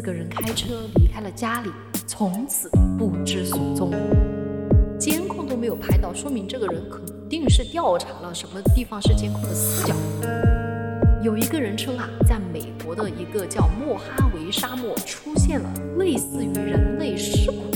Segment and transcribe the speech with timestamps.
[0.00, 1.70] 四个人开车离开了家里，
[2.06, 3.92] 从此不知所踪。
[4.98, 9.94] 监控都没有拍到，说明这个人肯定是调查了什么地方是监控的死角。
[11.22, 17.70] 有一个人称啊，在美国的一个叫莫哈维沙漠出现了类似于人类尸骨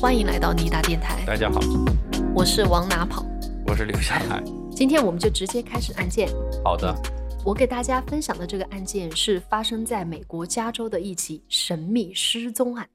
[0.00, 1.24] 欢迎来到尼达电台。
[1.26, 1.58] 大家好，
[2.32, 3.26] 我是往哪跑。
[3.66, 4.40] 我是刘下海。
[4.70, 6.28] 今天我们就直接开始案件。
[6.62, 6.94] 好的，
[7.44, 12.88] 我给大家分享的这个案件是发生在美国加州的一起神秘失踪案。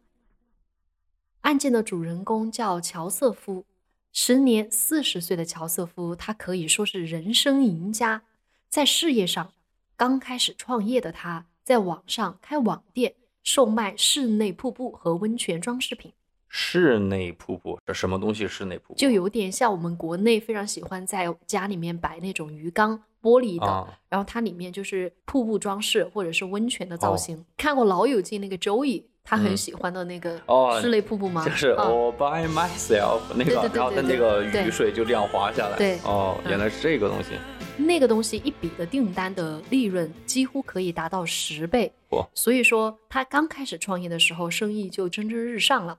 [1.41, 3.65] 案件的主人公叫乔瑟夫，
[4.13, 8.21] 时年四十岁的乔瑟夫，他可以说是人生赢家。
[8.69, 9.51] 在事业上
[9.97, 16.13] 刚开始创业的他，在网上开网店，售卖室内瀑布和温泉装饰品。
[16.55, 18.47] 室内瀑布这什么东西？
[18.47, 27.43] 室内瀑布就有点像我们国内非常喜欢在家里面摆那种鱼缸，玻璃的，啊然后它里面就是瀑布装饰或者是温泉的造哦型。
[27.57, 31.43] 看过《老友记》那个 Joey，他很嗯喜欢的那个哦室内瀑布吗？
[31.49, 35.75] 就是啊 all by myself 那个，然后那个雨水就这样滑下来。
[35.75, 37.31] 对哦，嗯原来是这个东西。
[37.75, 45.97] 那个东西一笔的订单的利润几乎可以达到十倍，嚯所以说他刚开始创业的时候，生意就蒸蒸日上了。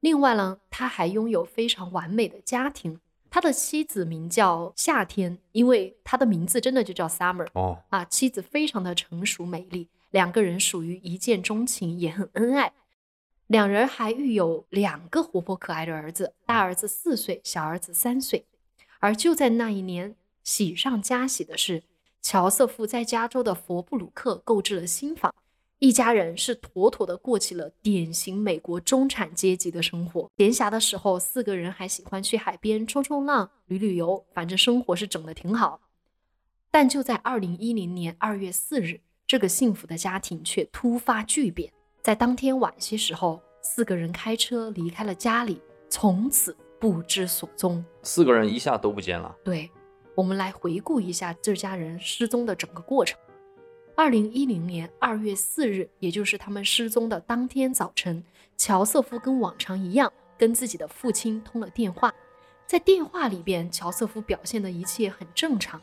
[0.00, 2.98] 另外呢，他还拥有非常完美的家庭，
[3.28, 8.04] 他的妻子名叫夏天，因为他的名字真的就叫 Summer 哦，啊。
[8.06, 12.72] 妻子非常的成熟美丽，两个人属于一见钟情，也很恩爱。
[13.46, 18.46] 两人还育有两个活泼可爱的儿子，大儿子四岁，小儿子三岁。
[19.00, 21.82] 而就在那一年，喜上加喜的是，
[22.22, 25.34] 乔瑟夫在加州的佛布鲁克购置了新房，
[25.80, 30.30] 一家人是妥妥的过起了典型美国中产阶级的生活。
[30.36, 35.80] 闲暇的时候，四个人还喜欢去海边冲冲浪、旅旅游，反正生活是整的挺好。
[36.70, 41.72] 但就在二零一零年二月四日，这个幸福的家庭却突发巨变。
[42.02, 47.82] 在当天晚些时候，四个人开车离开了家里，从此不知所踪。
[48.02, 49.34] 四个人一下都不见了。
[49.42, 49.70] 对，
[50.14, 53.18] 我们来回顾一下这家人失踪的整个过程。
[54.00, 58.24] 二零一零年二月四日，也就是他们失踪的当天早晨，
[58.56, 62.10] 乔瑟夫跟往常一样跟自己的父亲通了电话。
[62.66, 65.78] 在电话里边，乔瑟夫表现的一切很正常，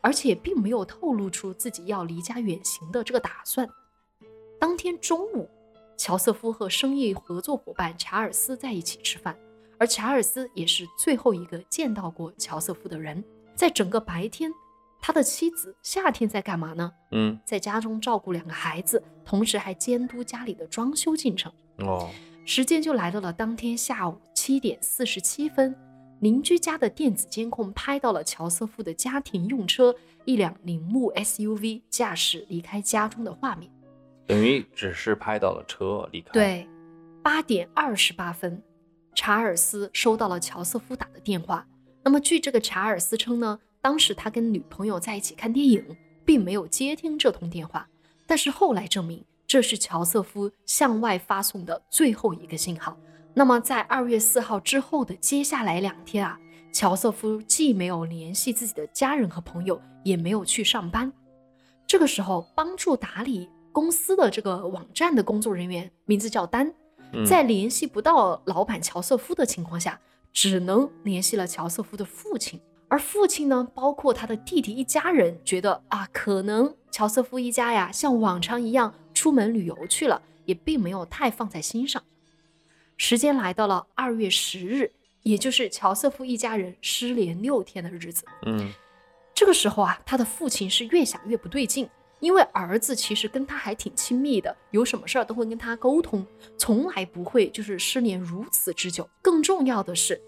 [0.00, 3.70] 而且并没有透露出自己要离家远行的这个打算。
[4.58, 5.48] 当天中午，
[5.96, 9.38] 乔瑟夫和生意合作伙伴查尔斯在一起吃饭，
[9.78, 13.22] 而查尔斯也是最后一个见到过乔瑟夫的人。
[13.54, 14.50] 在整个白天，
[15.06, 16.90] 他的妻子夏天在干嘛呢？
[17.10, 21.52] 嗯，在家中照顾两个孩子，同时还监督家里的装修进程。
[21.80, 22.08] 哦，
[22.46, 25.76] 时间就来到了当天下午七点四十七分，
[26.20, 29.94] 邻居家的电子监控拍到了乔瑟夫的家庭用车
[30.24, 33.70] 一辆铃木 SUV 驾驶离开家中的画面。
[34.26, 36.66] 等于只是拍到了车离开。，对，
[37.22, 38.62] 八点二十八分，
[39.14, 41.66] 查尔斯收到了乔瑟夫打的电话。
[42.02, 45.84] 那么据这个查尔斯称呢，当时他跟女朋友在一起看电影，
[46.24, 47.86] 并没有接听这通电话。
[48.26, 52.96] 但是后来证明，这是乔瑟夫向外发送的最后一个信号。
[53.34, 56.40] 那么在二月四号之后的接下来两天啊，
[56.72, 61.12] 乔瑟夫既没有联系自己的家人和朋友，也没有去上班。
[61.86, 66.72] 这个时候，帮助打理公司的这个网站的工作人员名字叫丹，
[67.12, 70.00] 嗯、在联系不到老板乔瑟夫的情况下，
[70.32, 72.58] 只能联系了乔瑟夫的父亲。
[72.88, 82.02] 而父亲呢，包括他的弟弟一家人，觉得啊，可能乔瑟夫一家呀，像往常一样出门旅游去了，也并没有太放在心上。
[82.96, 88.24] 时间来到了二月十日，也就是乔瑟夫一家人失联六天的日子。
[88.46, 88.72] 嗯，
[89.34, 91.88] 这个时候啊，他的父亲是越想越不对劲，
[92.20, 96.24] 因为儿子其实跟他还挺亲密的，有什么事儿都会跟他沟通，
[96.56, 99.08] 从来不会就是失联如此之久。
[99.20, 100.20] 更重要的是，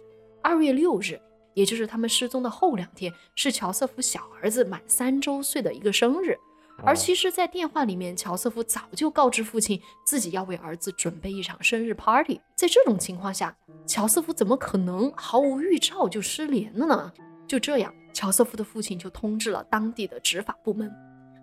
[0.43, 1.21] 二月六日，
[1.57, 6.37] 也就是他们失踪的后两天，是乔瑟夫小儿子满三周岁的一个生日。
[6.85, 12.39] 而其实，在电话里面，乔瑟夫早就告知父亲自己要为儿子准备一场生日 party。
[12.55, 13.57] 在这种情况下，
[13.87, 17.11] 乔瑟夫怎么可能毫无预兆就失联了呢？
[17.49, 20.93] 就这样，乔瑟夫的父亲就通知了当地的执法部门。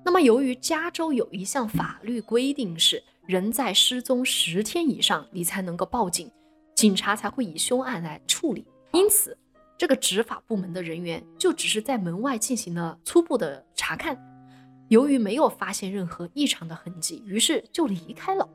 [0.05, 6.31] 那么，由于加州有一项法律规定是，人在失踪十天以上，你才能够报警，
[6.75, 8.63] 警察才会以凶案来处理。
[8.91, 9.35] 因此，
[9.77, 14.17] 这个执法部门的人员就只是在门外进行了初步的查看。
[14.89, 18.47] 由于没有发现任何异常的痕迹，于是就离开了。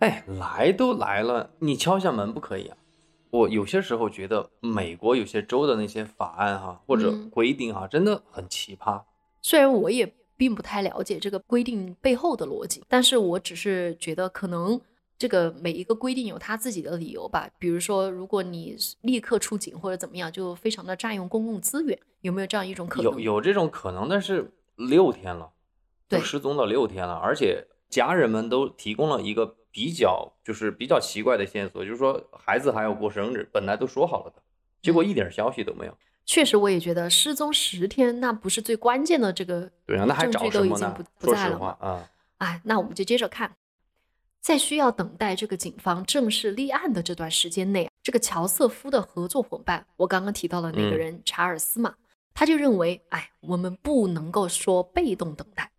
[0.00, 2.76] 哎，来都来了，你敲下门不可以啊？
[3.30, 9.02] 我有些时候觉得美国有些州的那些法案哈，或者嗯规定哈，真的很奇葩。
[9.42, 14.80] 虽然我也并不太了解这个规定背后的逻辑，但是我只是觉得可能
[15.18, 17.50] 这个每一个规定有它自己的理由吧。
[17.58, 23.12] 比如说，如果你立刻出警或者怎么样，就非常的占用公共资源，有没有这样一种可能？
[23.12, 25.50] 有有这种可能，但是六天了，
[26.08, 34.40] 对都失踪了六天了，而且家人们都提供了一个比较就是比较奇怪的线索，就是说孩子还要过生日，本来都说好了的，
[34.80, 35.96] 结果一点消息都没有。
[36.24, 41.26] 确实，我也觉得失踪十天那不是最关键的这个对啊，那还证找据都已经什么呢不？
[41.26, 41.58] 不说实在了嘛。
[41.58, 43.50] 话啊，哎，那我们就接着看，
[44.40, 51.94] 在需要等待这个警方正式立案的这段时间内，这个乔瑟夫的合作伙伴，我刚刚提到的那个嗯人、查尔斯嘛，
[52.32, 55.70] 他就认为，哎，我们不能够说被动等待，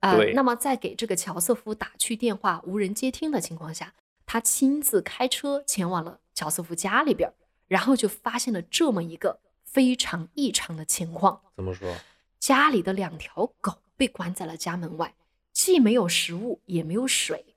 [0.00, 3.94] 呃，那么在给这个乔瑟夫打去电话无人接听的情况下，
[4.26, 7.32] 他亲自开车前往了乔瑟夫家里边，
[7.66, 11.40] 然后就发现了这么一个非常异常的情况。
[11.56, 11.92] 怎么说？
[12.38, 15.14] 家里的两条狗被关在了家门外，
[15.52, 17.51] 既没有食物，也没有水。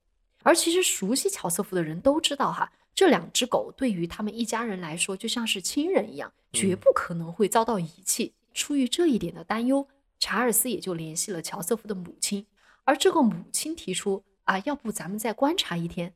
[0.45, 8.35] 而其实熟悉乔瑟夫的人都知道，哈，这两只狗对于他们一家人来说就像是亲人一样，绝不可能会遭到遗弃。
[8.53, 9.87] 出于这一点的担忧，
[10.19, 12.45] 查尔斯也就联系了乔瑟夫的母亲，
[12.83, 16.13] 而这个母亲提出啊，要不咱们再观察一天，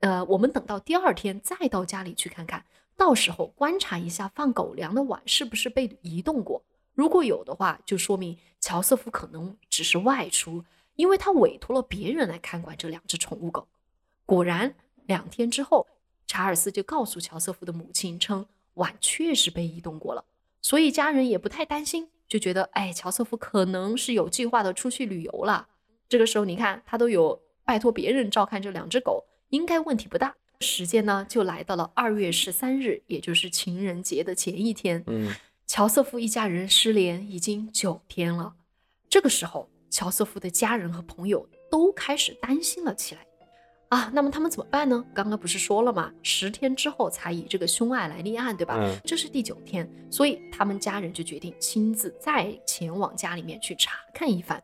[0.00, 2.66] 呃，我们等到第二天再到家里去看看，
[2.98, 6.62] 到时候观察一下放狗粮的碗是不是被移动过。
[6.94, 10.62] 如果有的话，就说明乔瑟夫可能只是外出，
[11.00, 13.66] 因为他委托了别人来看管这两只宠物狗。
[14.26, 14.74] 果然，
[15.06, 15.86] 两天之后，
[16.26, 18.44] 查尔斯就告诉乔瑟夫的母亲称，
[18.74, 20.22] 碗确实被移动过了，
[20.60, 25.68] 所以家人也不太担心，就觉得，哎，乔瑟夫可能是有计划的出去旅游了。
[26.06, 30.36] 这个时候，你看他都有拜托别人照看这两只狗，应该问题不大。
[30.60, 35.02] 时间呢，就来到了二月十三日，也就是情人节的前一天。
[35.06, 35.34] 嗯，
[35.66, 38.56] 乔瑟夫一家人失联已经九天了。
[39.08, 43.26] 这个时候，乔瑟夫的家人和朋友都开始担心了起来。
[43.88, 45.04] 啊，那么他们怎么办呢？
[45.12, 46.12] 刚刚不是说了吗？
[46.22, 48.76] 十天之后才以这个凶案来立案，对吧？
[48.78, 54.62] 嗯这是第九天，所以他们家人就决定亲自再前往家里面去查看一番。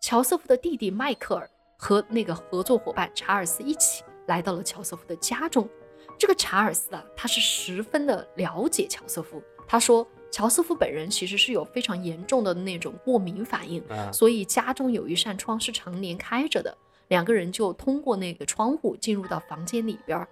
[0.00, 5.68] 乔瑟夫的弟弟迈克尔和那个合作伙伴查尔斯一起来到了乔瑟夫的家中。
[6.16, 9.42] 这个查尔斯啊，他是十分的了解乔瑟夫。
[9.66, 16.76] 他说，乔瑟夫本人其实是有非常严重的那种过敏反应，啊，所以家中有一扇窗是常年开着的。
[17.08, 20.28] 两个人就通过那个窗户进入到房间里边儿，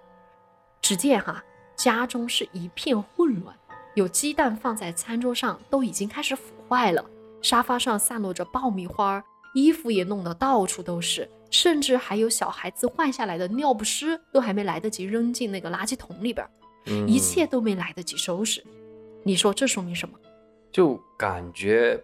[0.79, 1.43] 只见哈
[1.75, 3.55] 家中是一片混乱，
[3.95, 7.03] 有鸡蛋放在餐桌上都已经开始腐坏了，
[7.41, 9.23] 沙发上散落着爆米花，
[9.55, 16.47] 衣服也弄得到处都是，甚至还有小孩子换下来的尿不湿都还没来得及扔进那个垃圾桶里边
[17.07, 18.63] 一切都没来得及收拾。
[19.27, 20.17] 你说这说明什么？
[20.71, 22.01] 就感觉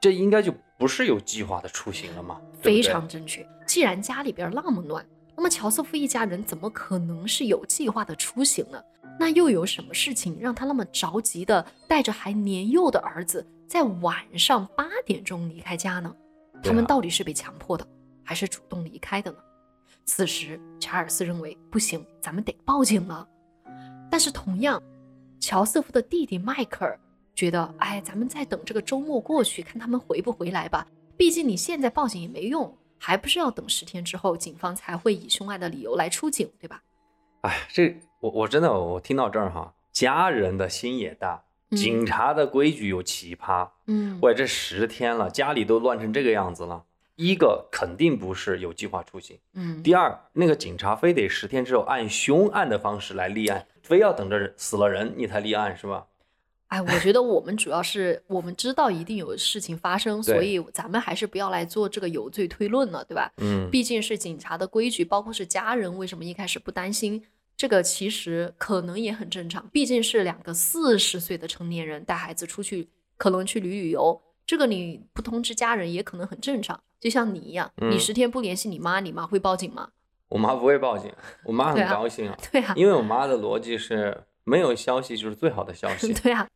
[0.00, 3.48] 这应该就不是有计划的出行了嘛，对非常正确。
[3.64, 5.06] 既然家里边那么乱，
[5.36, 8.82] 那么乔瑟夫一家人怎么可能是有计划的出行呢？
[9.20, 16.12] 那又有什么事情让他那么着急的带着还年幼的儿子在晚上八点钟离开家呢？
[16.60, 17.86] 他们到底是被强迫的，
[18.24, 19.38] 还是主动离开的呢？
[20.04, 23.24] 此时，查尔斯认为不行，咱们得报警了。
[24.10, 24.82] 但是同样，
[25.40, 26.98] 乔瑟夫的弟弟迈克尔
[27.34, 30.86] 觉得，哎，咱们再等这个周末过去，看他们回不回来吧。
[31.16, 36.82] 毕竟你现在报警也没用，还不是要等十天之后，警方才会以凶案的理由来出警，对吧？
[37.42, 43.68] 哎，这我我真的我听到这儿哈，家人的心也大，嗯警察的规矩又奇葩。
[43.86, 46.84] 嗯，喂，这十天了，家里都乱成这个样子了。
[47.14, 56.06] 一个肯定不是有计划出行，嗯，第二，那个警察非得十天之后按凶案的方式来立案，非要等着死了人你才立案是吧？
[56.66, 63.32] 哎，我觉得我们主要是我们知道一定有事情发生，所以咱们还是不要来做这个有罪推论了，对吧？
[63.38, 67.24] 嗯，毕竟是警察的规矩，包括是家人为什么一开始不担心，
[67.56, 69.66] 这个其实可能也很正常。
[69.72, 76.78] 毕竟是两个四十岁的成年人带孩子出去，可能去旅旅游，这个你不通知家人也可能很正常。
[77.00, 79.88] 就像你一样，你嗯十天不联系你妈，你妈会报警吗？
[80.28, 81.12] 我妈不会报警，
[81.44, 86.12] 我妈很高兴啊，对啊，因为我妈的逻辑是没有消息就是最好的消息。
[86.22, 86.48] 对啊。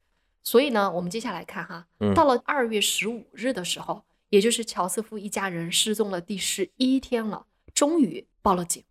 [0.44, 8.82] 所以呢，我们接下来看哈，嗯到了二月十五日的时候，也就是乔瑟夫一家人失踪了第十一天了，终于报了警，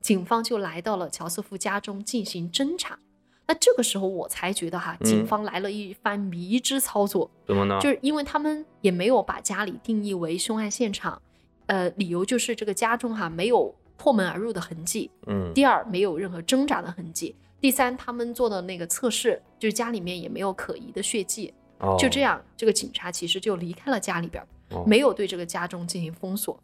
[0.00, 2.98] 警方就来到了乔瑟夫家中进行侦查。
[3.46, 7.78] 那这个时候我才觉得哈，警嗯方来了一番迷之操作，怎么呢？
[7.80, 11.22] 就是因为他们也没有把家里定义为凶案现场，
[11.66, 21.52] 呃，理由就是这个家中哈没有破门而入的痕迹；嗯第二，没有任何挣扎的痕迹；第三，他们做的那个测试，就是家里面也没有可疑的血迹。
[21.80, 26.58] 哦就这样，这个警察其实就离开了家里边，哦没有对这个家中进行封锁。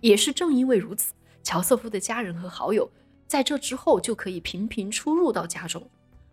[0.00, 2.90] 也是正因为如此，乔瑟夫的家人和好友
[3.26, 5.82] 在这之后就可以频频出入到家中。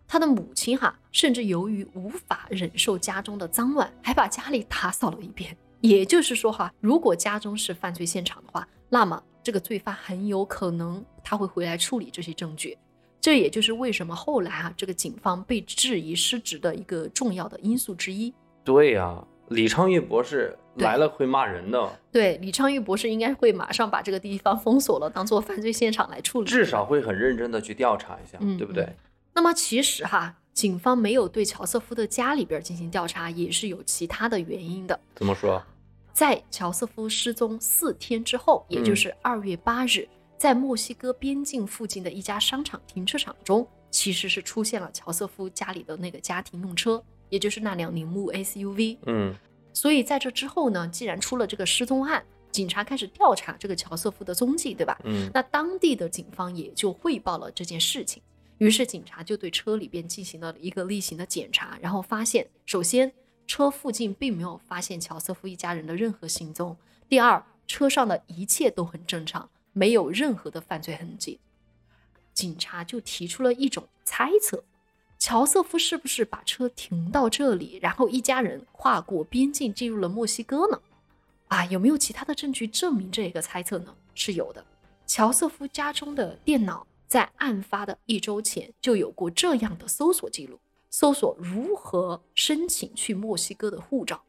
[0.06, 5.56] 他的母亲哈，甚至由于无法忍受家中的脏乱，还把家里打扫了一遍。
[5.80, 12.76] 也就是说哈，如果家中是犯罪现场的话，那么这个罪犯很有可能他会回来处理这些证据。
[13.20, 18.32] 这也就是为什么后来啊，这个警方被质疑失职的一个重要的因素之一。
[18.64, 26.48] 对呀、李昌钰博士来了会骂人的，对，李昌钰博士应该会马上把这个地方封锁了，当做犯罪现场来处理。
[26.48, 28.88] 至少会很认真的去调查一下，嗯对不对？
[29.34, 34.98] 那么其实哈，警方没有对乔瑟夫的家里边进行调查，也是有其他的原因的。
[35.14, 35.62] 怎么说？
[36.12, 48.98] 在乔瑟夫失踪四天之后，也就是二月八日，在墨西哥边境附近的一家商场停车场中，其实是出现了乔瑟夫家里的那个家庭用车，也就是那辆铃木 SUV。
[49.06, 49.34] 嗯
[49.74, 55.00] 所以在这之后呢，既然出了这个失踪案，警察开始调查这个乔瑟夫的踪迹，对吧？
[55.04, 58.22] 嗯那当地的警方也就汇报了这件事情，
[58.58, 63.10] 于是警察就对车里边进行了一个例行的检查，然后发现，首先
[63.46, 66.74] 车附近并没有发现乔瑟夫一家人的任何行踪；
[67.08, 71.40] 第二，车上的一切都很正常，没有任何的犯罪痕迹。
[72.32, 74.64] 警察就提出了一种猜测：
[75.18, 80.80] 乔瑟夫是不是把车停到这里，然后一家人跨过边境进入了墨西哥呢？
[81.48, 83.94] 啊，有没有其他的证据证明这个猜测呢？
[84.14, 84.64] 是有的。
[85.06, 90.58] 乔瑟夫家中的电脑在案发的一周前就有过这样的搜索记录，
[90.92, 94.22] 搜索如何申请去墨西哥的护照。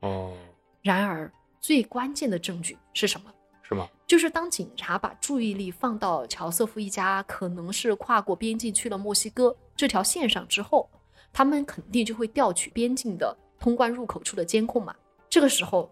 [0.00, 0.36] 哦，
[0.82, 3.32] 然而，最关键的证据是什么？
[3.62, 3.88] 是吗？
[4.06, 10.88] 就是当警察把注意力放到乔瑟夫一家可能是跨过边境去了墨西哥这条线上之后，
[11.32, 14.94] 他们肯定就会调取边境的通关入口处的监控嘛。
[15.30, 15.90] 这个时候，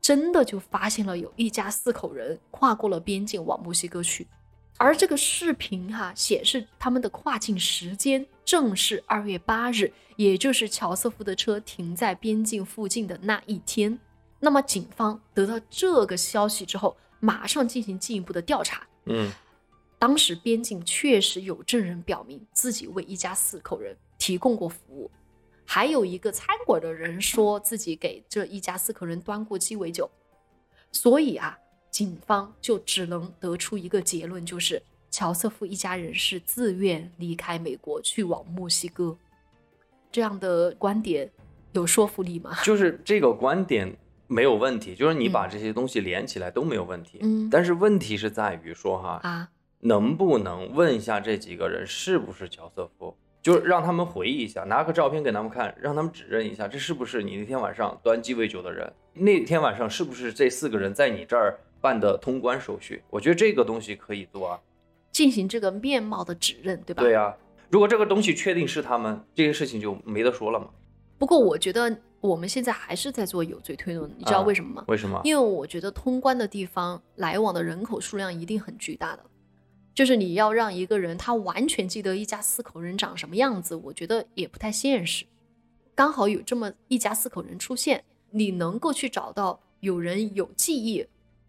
[0.00, 4.28] 真的就发现了有一家四口人跨过了边境往墨西哥去，
[4.78, 13.98] 而这个视频哈、显示他们的跨境时间正是二月八日，也就是乔瑟夫的车停在边境附近的那一天。
[14.38, 18.86] 那么警方得到这个消息之后，马上进行进一步的调查。
[19.06, 19.32] 嗯
[19.98, 25.10] 当时边境确实有证人表明自己为一家四口人提供过服务，
[25.64, 30.08] 还有一个餐馆的人说自己给这一家四口人端过鸡尾酒。
[30.92, 31.58] 所以啊，
[31.96, 39.16] 警方就只能得出一个结论，就是乔瑟夫一家人是自愿离开美国去往墨西哥。
[40.12, 41.26] 这样的观点
[41.72, 42.54] 有说服力吗？
[42.62, 47.20] 就是这个观点没有问题，就是你把这些东西连起来都没有问题。
[47.22, 49.48] 嗯但是问题是在于说哈，啊，
[49.80, 53.16] 能不能问一下这几个人是不是乔瑟夫？
[53.40, 58.92] 就是让他们回忆一下，拿个照片给他们看，让他们指认一下，这是不是你那天晚上端鸡尾酒的人？
[59.14, 63.02] 那天晚上是不是这四个人在你这儿办的通关手续？
[63.10, 64.60] 我觉得这个东西可以做啊。
[65.12, 67.02] 进行这个面貌的指认，对吧？
[67.02, 67.34] 对呀、
[67.70, 70.68] 如果这个东西确定是他们，这些事情就没得说了嘛。
[71.18, 74.84] 不过我觉得我们现在还是在做有罪推论，你知道啊为什么吗？
[74.88, 75.18] 为什么？
[75.24, 79.24] 因为我觉得通关的地方来往的人口数量一定很巨大的，
[79.94, 85.24] 就是你要让一个人他完全记得一家四口人长什么样子，我觉得也不太现实。
[85.94, 91.06] 刚好有这么一家四口人出现，你能够去找到有人有记忆，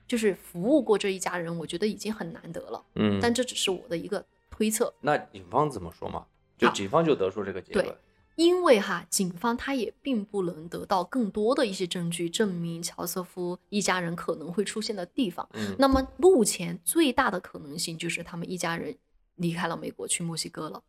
[0.08, 2.84] 就是服务过这一家人，我觉得已经很难得了。
[2.96, 4.94] 嗯，但这只是我的一个推测。
[5.02, 6.26] 那警方怎么说嘛？
[6.58, 7.96] 就警方就得出这个结论对。
[8.36, 15.48] 因为哈，警方他也并不能得到更多的一些证据，证明乔瑟夫一家人可能会出现的地方。
[15.54, 18.96] 嗯，那么目前最大的可能性就是他们一家人
[19.36, 20.84] 离开了美国去墨西哥了。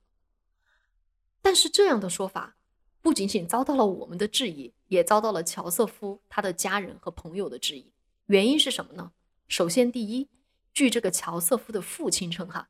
[1.40, 2.54] 但是这样的说法
[3.00, 7.90] 不仅仅遭到了我们的质疑，也遭到了乔瑟夫他的家人和朋友的质疑。
[8.28, 9.12] 原因是什么呢？
[9.48, 10.28] 首先，第一，
[10.74, 12.68] 据这个乔瑟夫的父亲称，哈，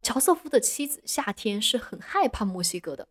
[0.00, 3.06] 乔瑟夫的妻子夏天是很害怕墨西哥的，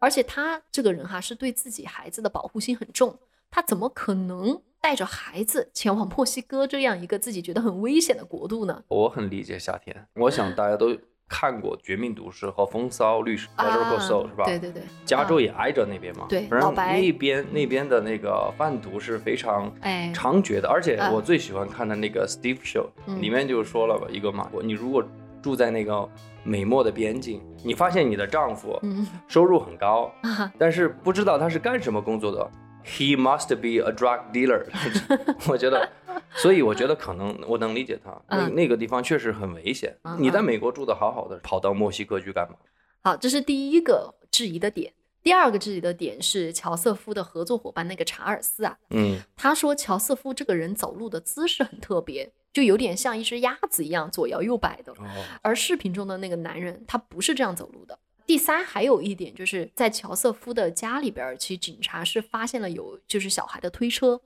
[0.00, 8.82] 而且他这个人哈是对自己孩子的保护心很重，他怎么可能带着孩子前往墨西哥这样一个自己觉得很危险的国度呢？
[8.88, 10.98] 我很理解夏天，我想大家都
[11.30, 14.44] 看过《绝命毒师》和《风骚律师》（Better Call Saul） 是吧？
[14.44, 16.26] 啊对对对，加州啊也挨着那边嘛。
[16.28, 20.12] 对反正那边那边的那个贩毒是非常哎。
[20.12, 23.22] 猖獗的，而且啊我最喜欢看的那个 Steve Show，、嗯。
[23.22, 25.04] 里面就说了吧，一个嘛，你如果
[25.40, 26.06] 住在那个
[26.42, 29.06] 美墨的边境，你发现你的丈夫嗯。
[29.28, 30.52] 收入很高，啊。
[30.58, 32.50] 但是不知道他是干什么工作的，
[32.84, 34.64] He must be a drug dealer。
[35.48, 35.88] 我觉得，
[36.34, 39.96] 所以我觉得可能我能理解他，那嗯那个地方确实很危险。
[40.04, 42.56] 嗯你在美国住的好好的，跑到墨西哥去干嘛？
[43.02, 44.92] 好，这是第一个质疑的点。
[45.22, 54.92] 第二个质疑的点是乔瑟夫的合作伙伴那个查尔斯啊，嗯他说乔瑟夫这个人走路的姿势很特别，就有点像一只鸭子一样左摇右摆的。
[54.92, 54.96] 哦
[55.42, 57.98] 而视频中的那个男人，他不是这样走路的。
[58.30, 64.20] 第三，还有一点就是在乔瑟夫的家里边，其实警察是发现了有就是小孩的推车，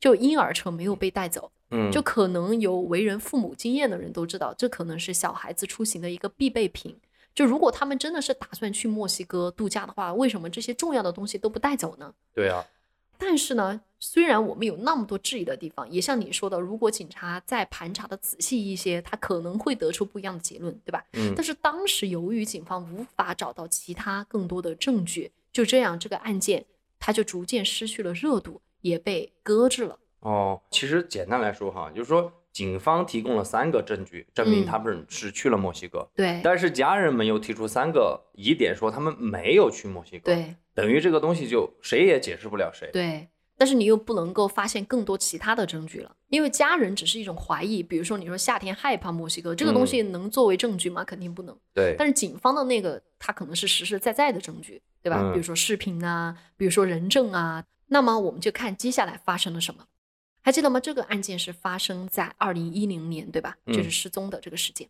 [0.00, 6.98] 就婴儿车没有被带走，嗯，就可能有为人父母经验的人都知道，这可能是小孩子出行的一个必备品。
[7.32, 12.12] 就如果他们真的是打算去墨西哥度假的话，为什么这些重要的东西都不带走呢？
[12.34, 12.64] 对啊，
[13.18, 21.04] 但是呢，虽然我们有那么多质疑的地方，也像你说的，如果警察再盘查的仔细一些，他可能会得出不一样的结论，对吧？
[21.14, 26.64] 嗯但是当时由于警方无法找到其他更多的证据，就这样这个案件
[26.98, 29.98] 它就逐渐失去了热度，也被搁置了。
[30.20, 42.88] 哦，其实简单来说哈，就是说警方提供了三个证据，证明嗯他们是去了墨西哥，对但是家人们又提出三个疑点，说他们没有去墨西哥，，对等于这个东西就谁也解释不了谁。
[42.92, 47.82] 对，但是你又不能够发现更多其他的证据了，因为家人只是一种怀疑。
[47.82, 51.02] 比如说你说夏天害怕墨西哥这个东西能作为证据吗？
[51.02, 51.58] 肯定不能。
[51.74, 55.18] 对，但是警方的那个，它可能是实实在在的证据，对吧？
[55.20, 57.64] 嗯比如说视频啊，比如说人证啊。
[57.88, 59.84] 那么我们就看接下来发生了什么。
[60.44, 60.78] 还记得吗？
[60.78, 63.56] 这个案件是发生在二零一零年，对吧？
[63.64, 64.86] 嗯就是失踪的这个事件。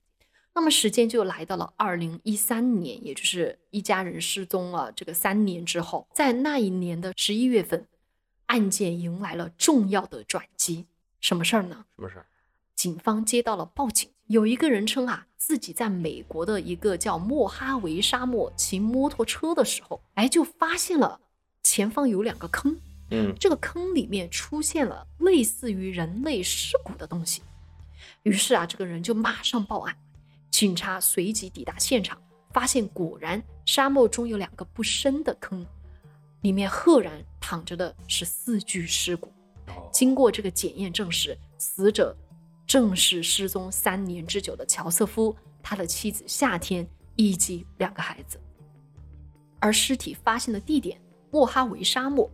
[0.53, 7.87] 那么时间就来到了二零一三年，也就是一家人失踪了这个三年之后，在那一年的十一月份，
[8.47, 10.87] 案件迎来了重要的转机。
[11.21, 11.85] 什么事儿呢？
[11.95, 12.27] 什么事儿？
[12.75, 21.21] 警方接到了报警，有一个人称啊，自己在美国的一个叫莫哈维沙漠骑摩托车的时候，哎，就发现了
[21.63, 22.81] 前方有两个坑，
[23.11, 27.43] 嗯这个坑里面出现了类似于人类尸骨的东西。
[28.23, 29.97] 于是啊，这个人就马上报案，
[30.51, 32.21] 警察随即抵达现场，
[32.53, 35.65] 发现果然沙漠中有两个不深的坑，
[36.43, 39.33] 里面赫然躺着的是四具尸骨。
[39.67, 42.17] 哦经过这个检验证实，死者
[42.67, 48.41] 正是失踪三年之久的乔瑟夫，他的妻子夏天以及两个孩子。
[49.61, 51.01] 而尸体发现的地点
[51.31, 52.31] 莫哈维沙漠，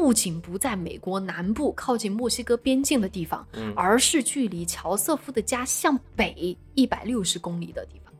[0.00, 8.12] 不仅不在美国南部靠近墨西哥边境的地方，嗯，而是距离乔瑟夫的家向北一百六十公里的地方。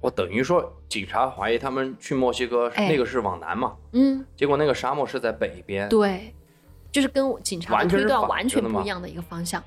[0.00, 5.88] 我等于说警察怀疑他们去墨西哥，哎那个是往南嘛，嗯，结果那个沙漠是在北边。
[5.88, 6.34] 对，
[6.90, 9.62] 就是跟我警察推断完全不一样的一个方向。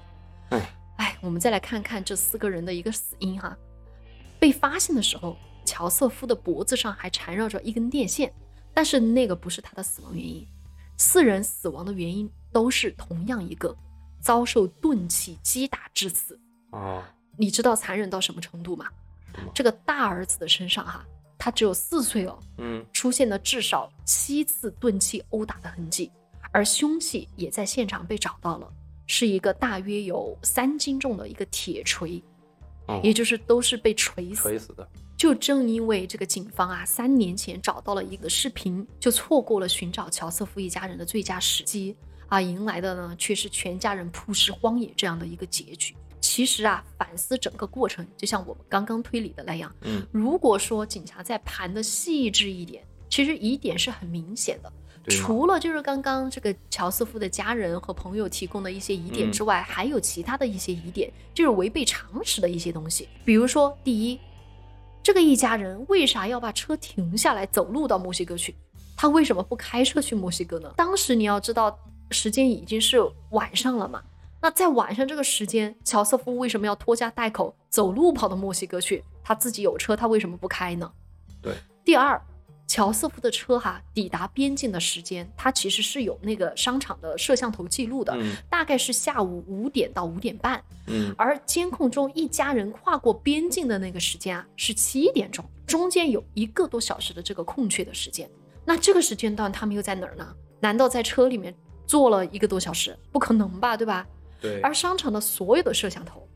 [0.50, 3.58] 哎，哎，我们再来看看这四个人的一个死因哈。
[4.38, 8.32] 被发现的时候，乔瑟夫的脖子上还缠绕着一根电线，
[8.74, 10.46] 但是那个不是他的死亡原因。
[10.98, 13.76] 四人死亡的原因都是同样一个，
[14.20, 16.40] 遭受钝器击打致死。
[16.72, 17.04] 哦，
[17.38, 18.88] 你知道残忍到什么程度吗？
[19.54, 21.06] 这个大儿子的身上哈，
[21.38, 26.10] 他只有四岁哦，嗯，出现了至少七次钝器殴打的痕迹，
[26.52, 28.72] 而凶器也在现场被找到了，
[29.08, 32.24] 是一个大约有三斤重的一个铁锤，
[32.88, 34.44] 哦也就是都是被锤死。
[34.44, 34.88] 锤死的。
[35.26, 41.96] 就正因为这个警方啊，三年前找到了一个视频，就错过了寻找乔瑟夫一家人的最佳时机
[42.28, 45.96] 啊，迎来的呢却是全家人扑尸荒野这样的一个结局。
[46.22, 54.72] 其实啊，反思整个过程，就像我们刚刚推理的那样，嗯，如果说警察再盘的细致一点，其实疑点是很明显的。
[55.10, 63.10] 除了就是刚刚这个乔瑟夫的家人和朋友提供的一些疑点之外，还有其他的一些疑点，就是违背常识的一些东西。
[63.26, 64.20] 比如说，第一，
[65.06, 68.56] 这个一家人为啥要把车停下来走路到墨西哥去？
[68.98, 70.74] 他为什么不开车去墨西哥呢？
[70.76, 71.78] 当时你要知道，
[72.10, 72.98] 时间已经是
[73.30, 74.02] 晚上了嘛。
[74.42, 79.04] 那在晚上这个时间，乔瑟夫为什么要拖家带口走路跑到墨西哥去？
[79.24, 80.92] 他自己有车，他为什么不开呢？
[81.40, 81.54] 对。
[81.84, 82.20] 第二，
[82.68, 90.62] 乔瑟夫的车哈抵达边境的时间，它其实是有那个商场的摄像头记录的，嗯大概是下午五点到五点半。
[90.88, 98.30] 嗯而监控中一家人跨过边境的那个时间啊是七点钟，中间有一个多小时的这个空缺的时间。
[98.66, 100.36] 那这个时间段他们又在哪儿呢？
[100.60, 101.54] 难道在车里面
[101.86, 102.98] 坐了一个多小时？
[103.12, 104.08] 不可能吧，对吧？
[104.42, 106.28] 对，而商场的所有的摄像头，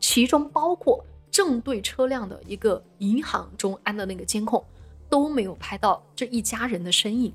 [0.00, 4.62] 其中包括正对车辆的一个银行中安的那个监控，
[5.08, 7.32] 都没有拍到这一家人的身影，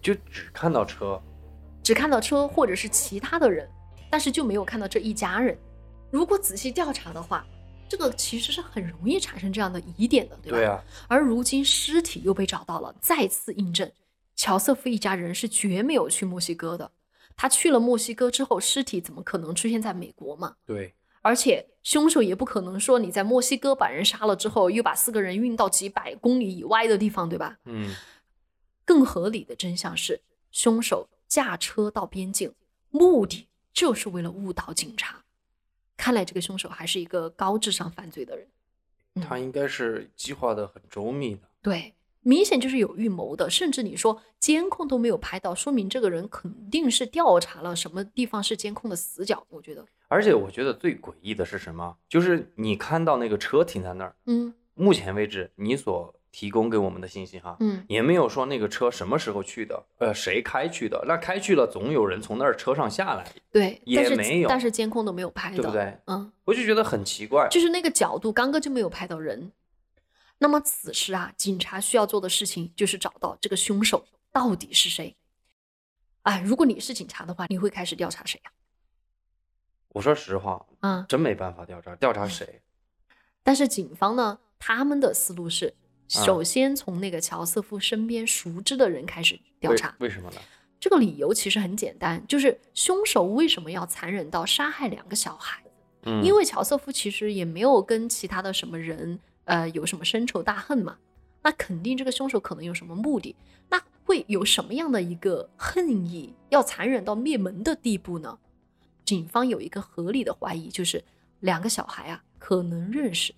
[0.00, 1.20] 就只看到车。
[1.82, 3.68] 只看到车或者是其他的人，
[4.10, 5.58] 但是就没有看到这一家人。
[6.10, 7.46] 如果仔细调查的话，
[7.88, 10.58] 这个其实是很容易产生这样的疑点的，对吧？
[10.58, 13.90] 对啊，而如今尸体又被找到了，再次印证
[14.36, 16.90] 乔瑟夫一家人是绝没有去墨西哥的。
[17.34, 20.56] 他去了墨西哥之后，尸体怎么可能出现在美国嘛？
[20.66, 27.58] 对，而且凶手也不可能说你在墨西哥把人杀了之后，又把四个人运到几百公里以外的地方，对吧？
[27.64, 27.94] 嗯，
[28.84, 32.54] 更合理的真相是，凶手驾车到边境，
[32.90, 35.24] 目的就是为了误导警察。
[35.96, 38.46] 看来这个凶手还是一个高智商犯罪的人。
[39.14, 41.40] 嗯他应该是计划的很周密的。
[41.60, 41.92] 对，
[42.28, 49.42] 明显就是有预谋的，甚至你说监控都没有拍到，说明这个人肯定是调查了什么地方是监控的死角。
[49.48, 51.96] 我觉得，而且我觉得最诡异的是什么？
[52.06, 61.02] 就是你看到那个车停在那儿，嗯目前为止你所提供给我们的信息哈，嗯，也没有说那个车什么时候去的，呃，谁开去的？
[61.08, 65.98] 那开去了，总有人从那儿车上下来，对，也没有但是监控都没有拍到，对不对？
[66.06, 67.48] 嗯，我就觉得很奇怪。
[67.50, 69.50] 就是那个角度，刚刚就没有拍到人。
[70.38, 75.16] 那么此时啊，警察需要做的事情就是找到这个凶手到底是谁。
[76.22, 78.52] 哎，如果你是警察的话，你会开始调查谁呀、
[79.90, 81.04] 我说实话，啊？
[81.08, 82.60] 真没办法调查，调查谁？
[83.42, 85.74] 但是警方呢，他们的思路是，
[86.14, 89.94] 啊首先从那个乔瑟夫身边熟知的人开始调为查。
[89.98, 90.40] 为什么呢？
[90.78, 95.62] 这个理由其实很简单，就是凶手为什么要残忍到杀害两个小孩？
[96.02, 99.18] 嗯，因为乔瑟夫其实也没有跟其他的什么人，
[99.48, 100.98] 呃，有什么深仇大恨嘛。
[101.42, 103.34] 那肯定这个凶手可能有什么目的，
[103.70, 108.38] 那会有什么样的一个恨意，要残忍到灭门的地步呢？
[109.04, 111.02] 警方有一个合理的怀疑，就是
[111.40, 113.32] 两个小孩啊可能认识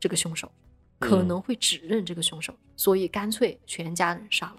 [0.00, 0.50] 这个凶手，
[0.98, 4.56] 可嗯能会指认这个凶手，所以干脆全家人杀了。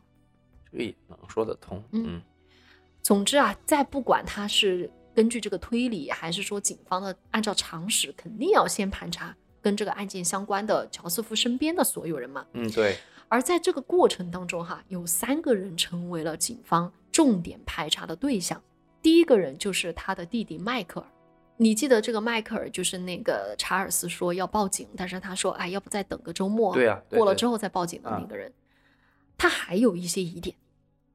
[0.69, 1.81] 这个也能说得通。
[1.91, 2.21] 嗯嗯
[3.01, 12.45] 总之啊，再不管他是根据这个推理，还是说警方的按照常识，肯定要先盘查跟这个案件相关的乔瑟夫身边的所有人嘛。
[12.53, 12.97] 嗯，对，
[13.29, 18.61] 而在这个过程当中，哈，有三个人成为了警方重点排查的对象。
[19.01, 21.07] 第一个人就是他的弟弟迈克尔。
[21.57, 28.51] 你记得这个迈克尔就是那个查尔斯说要报警，但是他说，哎，要不再等个周末，对啊对过了之后再报警的那啊个人。
[29.37, 30.55] 他还有一些疑点，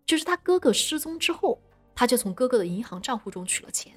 [0.07, 1.61] 就是他哥哥失踪之后，
[1.95, 3.93] 他就从哥哥的银行账户中取了钱，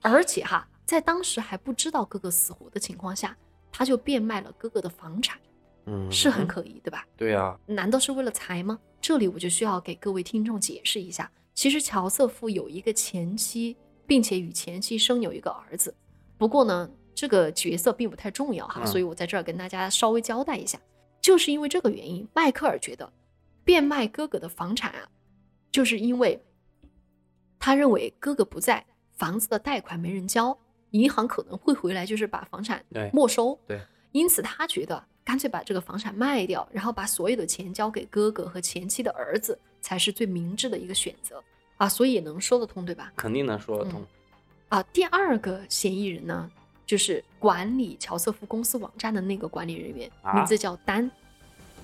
[0.00, 3.36] 而且哈，在当时还不知道哥哥死活的情况下，
[3.72, 5.40] 他就变卖了哥哥的房产，
[5.86, 7.06] 嗯，是很可疑，对吧？
[7.16, 8.78] 对啊，难道是为了财吗？
[9.00, 15.92] 这里我就需要给各位听众解释一下，其实乔瑟夫有一个前妻，并且与前妻生有一个儿子。
[16.38, 20.78] 不过呢，这个角色并不太重要哈，嗯所以我在这儿跟大家稍微交代一下，
[21.20, 23.12] 就是因为这个原因，迈克尔觉得
[23.64, 25.08] 变卖哥哥的房产啊，
[25.70, 26.40] 就是因为
[27.58, 30.56] 他认为哥哥不在，房子的贷款没人交，
[30.92, 33.58] 银行可能会回来就是把房产没收。
[33.66, 33.80] 对，
[34.12, 41.42] 因此他觉得干脆把这个房产卖掉，然后把所有的钱交给哥哥和前妻的儿子，才是最明智的一个选择
[41.76, 43.12] 啊，所以也能说得通，对吧？
[43.16, 44.02] 肯定能说得通。
[44.68, 46.50] 啊，第二个嫌疑人呢，
[46.86, 51.10] 就是管理乔瑟夫公司网站的那个管理人员，啊名字叫丹，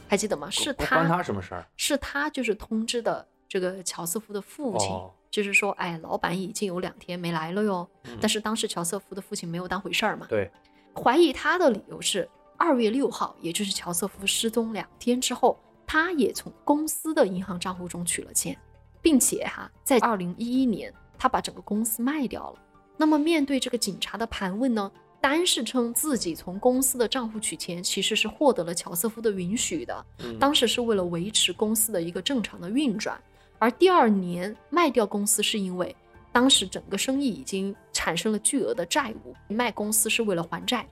[0.08, 0.48] 还记得吗？
[0.50, 1.66] 是他关他，他什么事儿？
[1.76, 7.88] 是他就是通知的这个乔瑟夫的父亲，哦就是说，哎，老板已经有两天没来了哟。
[8.04, 10.50] 嗯但是当时乔瑟夫的父亲没有当回事儿嘛，对，
[10.94, 18.56] 怀疑他的理由是，二月六号，也就是乔瑟夫失踪两天之后，他也从公司的银行账户中取了钱，
[19.02, 22.58] 并且哈，在二零一一年，他把整个公司卖掉了。
[22.96, 33.20] 那么面对这个警察的盘问呢，丹是称自己从公司的账户取钱，其实是获得了乔瑟夫的允许的，嗯当时是为了维持公司的一个正常的运转。
[33.58, 35.94] 而第二年卖掉公司是因为
[36.32, 40.86] 当时整个生意已经产生了巨额的债务，卖公司是为了还债。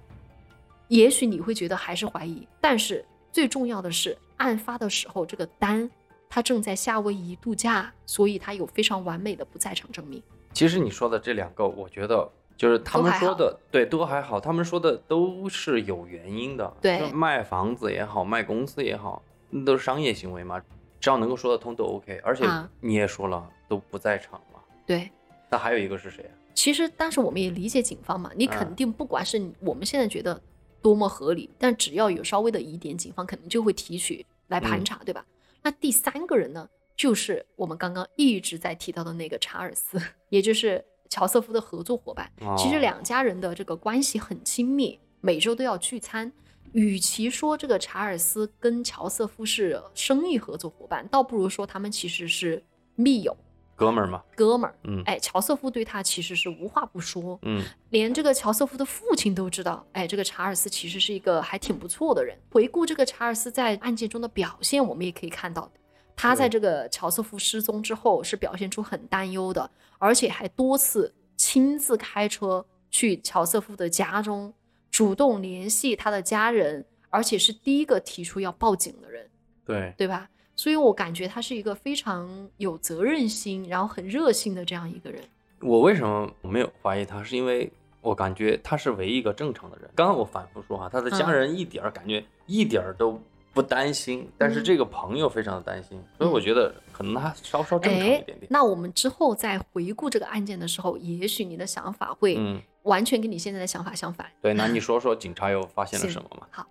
[0.89, 5.89] 也许你会觉得还是怀疑，但是最重要的是，案发的时候这个丹
[6.29, 10.23] 他正在夏威夷度假，所以他有非常完美的不在场证明。
[10.53, 14.41] 其实你说的这两个，我觉得就是他们说的，对，都还好。
[14.41, 16.73] 他们说的都是有原因的。
[16.81, 20.63] 对卖房子也好，卖公司也好，那都是商业行为嘛，
[21.07, 22.21] 只要能够说得通都 OK。
[22.25, 24.59] 而且啊你也说了，都不在场嘛。
[24.85, 25.09] 对，
[25.49, 26.35] 那还有一个是谁啊？
[26.53, 30.43] 其实，但是我们也理解警方嘛，你肯嗯定不管是我们现在觉得
[30.83, 35.25] 多么合理，但只要有稍微的疑点，警方肯定就会提取来盘嗯查，对吧？
[35.63, 42.29] 那第三个人呢，就是我们刚刚一直在提到的那个查尔斯， 也就是乔瑟夫的合作伙伴。
[42.59, 46.33] 其实哦两家人的这个关系很亲密，每周都要聚餐。
[46.77, 52.63] 与其说这个查尔斯跟乔瑟夫是生意合作伙伴，倒不如说他们其实是
[52.97, 53.35] 密友、
[53.75, 54.77] 哥们儿嘛，哥们儿。
[54.85, 62.39] 嗯哎，乔瑟夫对他其实是无话不说，嗯连这个乔瑟夫的父亲都知道，哎，这个查尔斯其实是一个还挺不错的人。
[62.51, 65.73] 回顾这个查尔斯在案件中的表现，我们也可以看到，
[66.15, 74.53] 他在这个乔瑟夫失踪之后是表现出很担忧的，而且还多次亲自开车去乔瑟夫的家中，
[74.97, 79.29] 主动联系他的家人，而且是第一个提出要报警的人，
[79.67, 80.27] 对，对吧？
[80.55, 85.23] 所以我感觉他是一个非常有责任心，然后很热心的这样一个人。
[85.61, 87.23] 我为什么没有怀疑他？
[87.23, 89.91] 是因为我感觉他是唯一一个正常的人。
[89.95, 93.21] 刚刚我反复说哈，他的家嗯人一点儿感觉一点儿都
[93.53, 98.47] 不担心，但是嗯这个朋友非常的担心，所以我觉得可能他稍稍正常一哎点点。
[98.49, 104.27] 那我们之后在回顾这个案件的时候，也许你的想法会嗯，完全跟你现在的想法相反。
[104.41, 106.47] 对，那你 说说警察又发现了什么吗？
[106.51, 106.67] 好，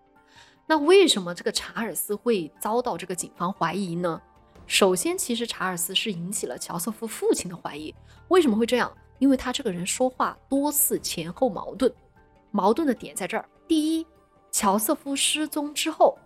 [0.66, 4.22] 那为什么这个查尔斯会遭到这个警方怀疑呢？
[4.68, 7.94] 首先，其实查尔斯是引起了乔瑟夫父亲的怀疑。
[8.30, 8.92] 为什么会这样？
[9.20, 11.94] 因为他这个人说话多次前后矛盾。
[12.52, 14.08] 矛盾的点在这儿：第一，
[14.52, 16.18] 乔瑟夫失踪之后，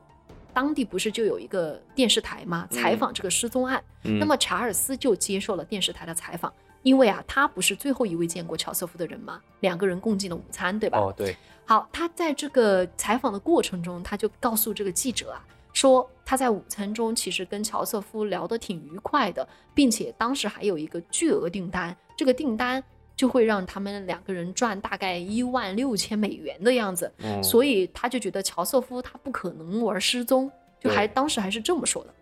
[0.54, 2.68] 当地不是就有一个电视台吗？
[2.72, 3.84] 采访这个失踪案。
[4.06, 9.42] 嗯，那么查尔斯就接受了电视台的采访，因为啊，他不是最后一位见过乔瑟夫的人吗？
[9.60, 10.98] 两个人共进了午餐，对吧？
[11.00, 22.84] 哦，对，好，他在这个采访的过程中，他就告诉这个记者啊，说他在午餐中其实跟乔瑟夫聊得挺愉快的，并且当时还有一个巨额订单，这个订单
[23.16, 32.14] 就会让他们两个人赚大概一万六千美元的样子，嗯，所以他就觉得乔瑟夫他不可能玩失踪，就还当时还是这么说的。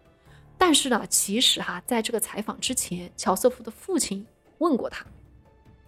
[0.57, 4.25] 但是呢，其实哈、在这个采访之前，乔瑟夫的父亲
[4.59, 5.05] 问过他，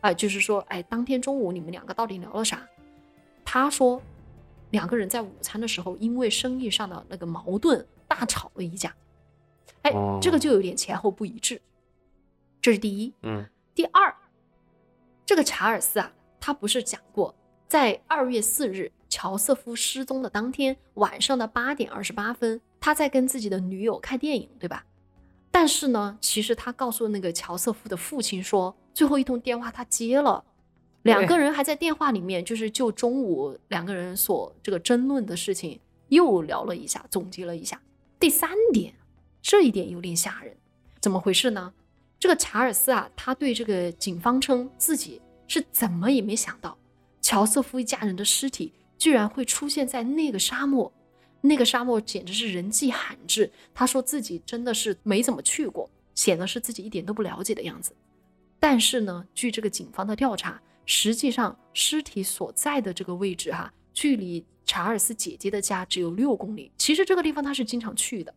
[0.02, 2.68] 啊、就是说，哎，当天中午你们两个到底聊了啥？
[3.44, 4.02] 他说，
[4.72, 8.96] 两个人在午餐的时候因为生意上的那个矛盾大吵了一架。
[9.82, 11.62] 哎，这个哦就有点前后不一致。
[12.62, 13.14] 这是第一。
[13.24, 14.14] 嗯第二，
[15.26, 17.34] 这个查尔斯啊，他不是讲过，
[17.68, 24.86] 在二月四日乔瑟夫失踪的当天晚上的八点二十八分，他在跟自己的女友看电影，对吧？
[25.52, 30.44] 但是呢，其实他告诉那个乔瑟夫的父亲说，最后一通电话他接了，
[31.04, 37.82] 两个人还在电话里面，就是就中午两个人所这个争论的事情又聊了一下，总结了一下。
[38.20, 38.94] 第三点，
[39.42, 40.56] 这一点有点吓人，
[41.02, 41.74] 怎么回事呢？
[42.20, 46.78] 这个查尔斯啊，他对这个警方称自己是怎么也没想到，
[47.22, 50.92] 乔瑟夫一家人的尸体居然会出现在那个沙漠，
[51.42, 53.52] 那个沙漠简直是人迹罕至。
[53.74, 57.94] 他说自己真的是没怎么去过，显得是自己一点都不了解的样子。
[58.60, 66.72] 但是呢，据这个警方的调查，实际上尸体所在的这个位置哈、距离查尔斯姐姐的家只有六公里。
[66.78, 68.34] 其实这个地方他是经常去的，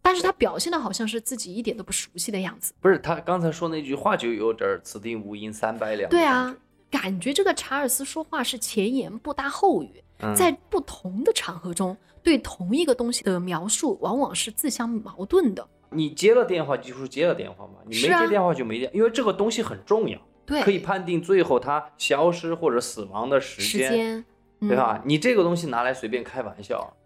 [0.00, 2.72] 但是他表现的好像是自己一点都不熟悉的样子。
[2.80, 6.08] 不是他刚才说那句话就有点儿此地无银三百两。
[6.08, 6.56] 对啊，，
[6.90, 10.03] 感觉这个查尔斯说话是前言不搭后语，嗯、
[10.34, 15.68] 在不同的场合中对同一个东西的描述往往是自相矛盾的。
[15.90, 24.24] 你接了电话就是接了电话嘛，你没接电话就没电，因为这个东西很重要，对，可以判定最后他消失或者死亡的时时间，间，
[24.60, 25.02] 嗯对吧？
[25.04, 26.96] 你这个东西拿来随便开玩笑，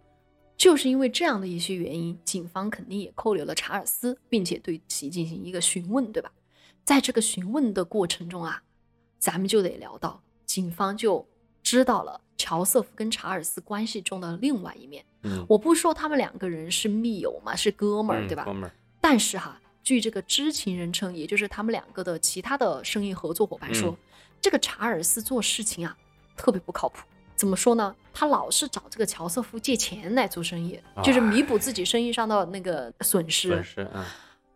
[0.56, 6.32] 就是因为这样的一些原因，警方肯定也扣留了查尔斯，并且对其进行一个询问，对吧？
[6.84, 8.62] 在这个询问的过程中啊，
[9.18, 11.26] 咱们就得聊到，警方就
[11.62, 15.04] 知道了乔瑟夫跟查尔斯关系中的另外一面。
[15.24, 18.54] 嗯，我不说他们两个人是密友嘛，是哥们儿，嗯对吧哥？
[18.54, 23.96] 们儿，但是哈，据这个知情人称，也就是他们两个的其他的生意合作伙伴说，嗯
[24.40, 25.94] 这个查尔斯做事情啊
[26.36, 27.04] 特别不靠谱。
[27.34, 27.94] 怎么说呢？
[28.14, 33.48] 他老是找这个乔瑟夫借钱来做生意，就是弥补自己生意上的那个损失。
[33.48, 34.04] 损失，嗯，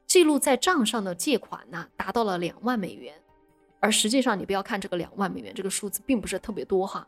[0.07, 3.15] 记录在账上的借款呢，达到了两万美元，
[3.79, 7.07] 而实际上你不要看这个两万美元这个数字并不是特别多哈，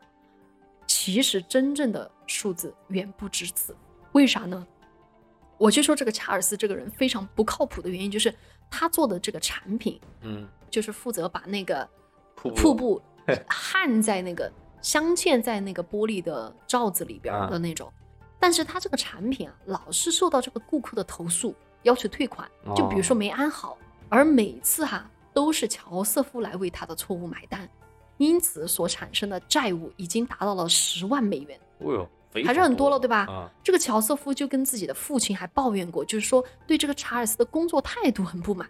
[0.87, 3.75] 其实真正的数字远不止此。
[4.13, 4.65] 为啥呢？
[5.57, 8.33] 我就说这个查尔斯这个人非常不靠谱的原因，就是
[8.69, 11.87] 他做的这个产品，嗯，就是负责把那个
[12.35, 13.01] 瀑布
[13.47, 17.91] 焊在那个镶嵌在那个玻璃的罩子里边的那种。
[18.37, 23.77] 但是他这个产品啊，老是受到这个顾客的投诉，要求退款，就比如说哦没安好，
[24.09, 27.67] 而每次哈、都是乔瑟夫来为他的错误买单，
[28.17, 31.59] 因此所产生的债务已经达到了十万美元。
[31.79, 32.09] 哦呦，
[32.45, 38.69] 还是很多了对吧啊，这个乔瑟夫就跟自己的父亲还抱怨过，就是说对这个查尔斯的工作态度很不满，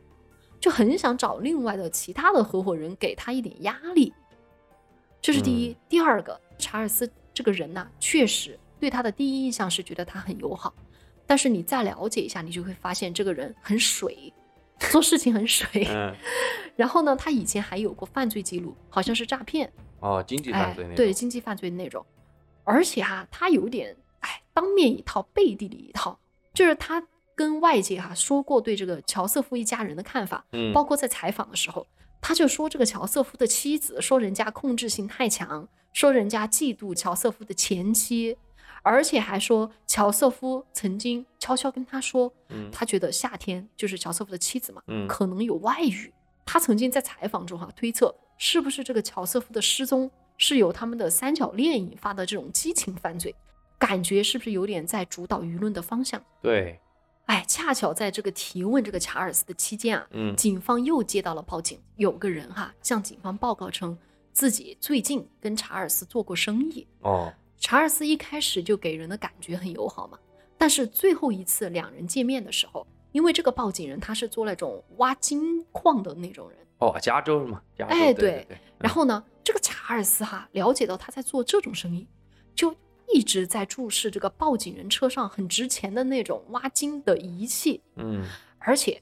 [0.60, 4.14] 就很想找另外的其他的合伙人给他一点压力。
[5.22, 5.70] 这是第一。
[5.70, 10.74] 嗯第二个，查尔斯这个人呢、确实对他的第一印象是觉得他很友好，
[11.26, 14.32] 但是你再了解一下，你就会发现这个人很水，
[14.92, 15.88] 做事情很水。
[15.90, 16.14] 嗯，
[16.76, 19.72] 然后呢，他以前还有过犯罪记录，好像是诈骗。
[20.00, 22.06] 哦，经济犯罪那哎、对经济犯罪的那种，
[22.64, 26.20] 而且哈、他有点哎，当面一套，背地里一套，
[26.54, 27.02] 就是他
[27.36, 31.88] 跟外界哈、说过对这个乔瑟夫一家人的看法，嗯包括在采访的时候，
[32.22, 38.38] 他就说这个乔瑟夫的妻子说人家控制性太强，说人家嫉妒乔瑟夫的前妻，
[38.86, 46.14] 而且还说乔瑟夫曾经悄悄跟他说，嗯他觉得夏天就是乔瑟夫的妻子嘛，嗯可能有外遇。
[46.46, 53.34] 他曾经在采访中哈、推测，是不是这个乔瑟夫的失踪是由他们的三角恋引发的这种激情犯罪，
[53.80, 56.24] 感觉是不是有点在主导舆论的方向？
[56.44, 56.80] 对，
[57.26, 63.98] 哎，恰巧在这个提问这个查尔斯的期间啊，嗯警方又接到了报警，有个人哈、向警方报告称
[64.32, 66.88] 自己最近跟查尔斯做过生意。
[67.00, 67.34] 哦，
[67.66, 70.20] 查尔斯一开始就给人的感觉很友好嘛，
[70.56, 77.60] 但是最后一次两人见面的时候，因为这个报警人他是做那种挖金矿的那种人，哦，加州是吗？
[77.76, 82.08] 加州，哎对对对，然后呢，这个查尔斯哈了解到他在做这种生意，
[82.54, 82.72] 就
[83.12, 88.24] 一直在注视这个报警人车上很值钱的那种挖金的仪器，嗯
[88.60, 89.02] 而且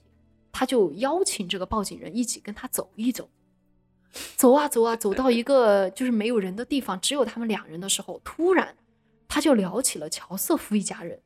[0.53, 3.29] 他就邀请这个报警人一起跟他走一走。
[4.35, 8.75] 走啊走啊，走到一个就是没有人的地方，只有他们两人的时候，突然
[9.27, 11.19] 他就聊起了乔瑟夫一家人。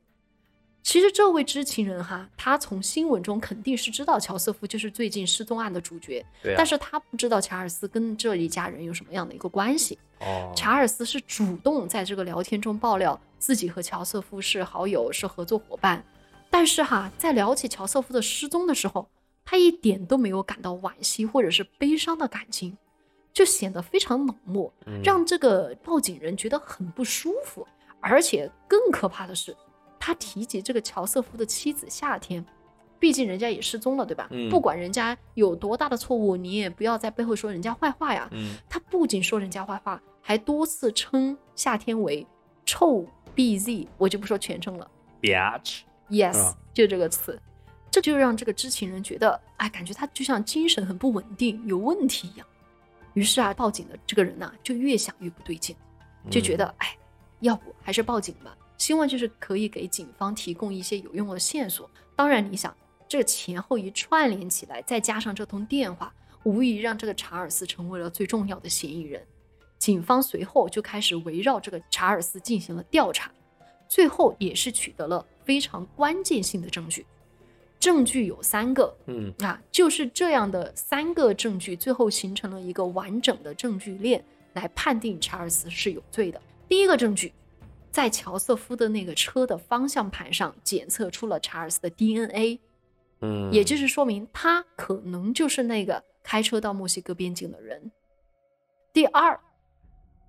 [0.82, 9.98] 其实这位知情人哈，他从新闻中肯定是知道乔瑟夫就是最近失踪案的主角，对啊，但是他不知道查尔斯跟这一家人有什么样的一个关系。
[10.20, 16.02] 哦，查尔斯是主动在这个聊天中爆料自己和乔瑟夫是好友，是合作伙伴。
[16.48, 19.06] 但是哈，在聊起乔瑟夫的失踪的时候，
[19.50, 22.76] 他一点都没有感到惋惜或者是悲伤的感情，
[23.32, 27.66] 就显得非常冷漠，嗯让这个报警人觉得很不舒服。
[27.98, 29.56] 而且更可怕的是，
[29.98, 32.44] 他提及这个乔瑟夫的妻子夏天，
[32.98, 34.28] 毕竟人家也失踪了，对吧？
[34.32, 38.28] 嗯不管人家有多大的错误，你也不要在背后说人家坏话呀。
[38.32, 42.26] 嗯他不仅说人家坏话，还多次称夏天为
[42.66, 44.90] “臭 BZ”，我就不说全称了。
[45.22, 47.40] ，bitch，Yes，、是吧就这个词，
[48.00, 52.46] 这就让这个知情人觉得，哎，感觉他就像精神很不稳定，有问题一样。
[53.14, 55.74] 于是啊，报警的这个人呐、就越想越不对劲，
[56.30, 56.96] 就觉得，哎，
[57.40, 61.90] 要不还是报警吧，希望就是可以给警方提供一些有用的线索。
[62.14, 62.72] 当然，你想，
[63.08, 69.20] 这前后一串联起来，再加上这通电话，无疑让这个查尔斯成为了最重要的嫌疑人。
[69.76, 73.28] 警方随后就开始围绕这个查尔斯进行了调查，
[73.88, 77.04] 最后也是取得了非常关键性的证据。
[77.78, 86.40] 证据有三个，嗯啊，就是这样的三个证据，最后形成了一个完整的证据链，来判定查尔斯是有罪的。
[86.68, 87.32] 第一个证据，
[87.90, 92.58] 在乔瑟夫的那个车的方向盘上检测出了查尔斯的 DNA，
[93.20, 97.90] 嗯，也就是说明他可能就是那个开车到墨西哥边境的人。
[98.92, 99.38] 第二，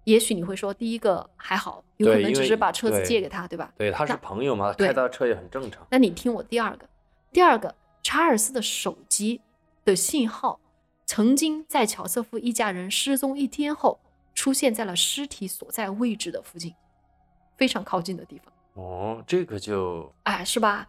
[0.04, 3.74] 也许你会说，第一个还好，有可能只是把车子借给他，对吧？
[3.78, 5.86] 对，他是朋友嘛，开他的车也很正常。
[5.92, 6.89] 那你听我第二个，
[7.32, 9.42] 第二个，查尔斯的手机
[9.86, 10.60] 的信号
[11.06, 14.00] 曾经在乔瑟夫一家人失踪一天后，
[14.34, 16.74] 出现在了尸体所在位置的附近，
[17.56, 18.54] 非常靠近的地方。
[18.74, 20.88] 哦，这个就哎，是吧？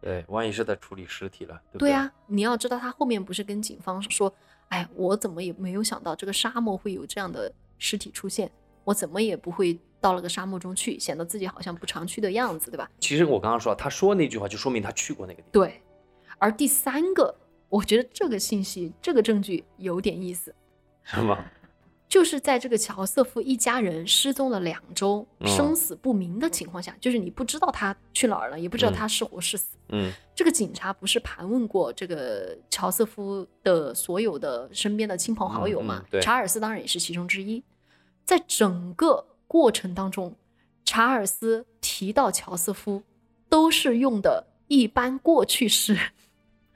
[0.00, 4.32] 对，万一是在处理尸体了，对不对对呀、你要知道，他后面不是跟警方说，
[4.68, 8.50] 哎，我怎么也没有想到这个沙漠会有这样的尸体出现，
[8.86, 12.88] 我怎么也不会到了个沙漠中去，显得自己好像不常去的样子，对吧？
[13.00, 15.50] 其实我刚刚说，他说那句话就说明他去过那个地方。
[15.52, 15.82] 对。
[16.38, 17.34] 而第三个，
[17.68, 20.54] 我觉得这个信息、这个证据有点意思，
[21.02, 21.44] 是吗？
[22.08, 29.76] 就是在这个乔瑟夫一家人失踪了两周、嗯生死不明的情况下，就是你不知道他去哪儿了，也不知道嗯他是活是死。
[29.88, 36.04] 嗯这个警察不是盘问过这个乔瑟夫的所有的身边的亲朋好友吗？
[36.08, 37.60] 对查尔斯当然也是其中之一。
[38.26, 40.34] 在整个过程当中，
[40.84, 43.02] 查尔斯提到乔瑟夫
[43.48, 45.96] 都是用的一般过去式。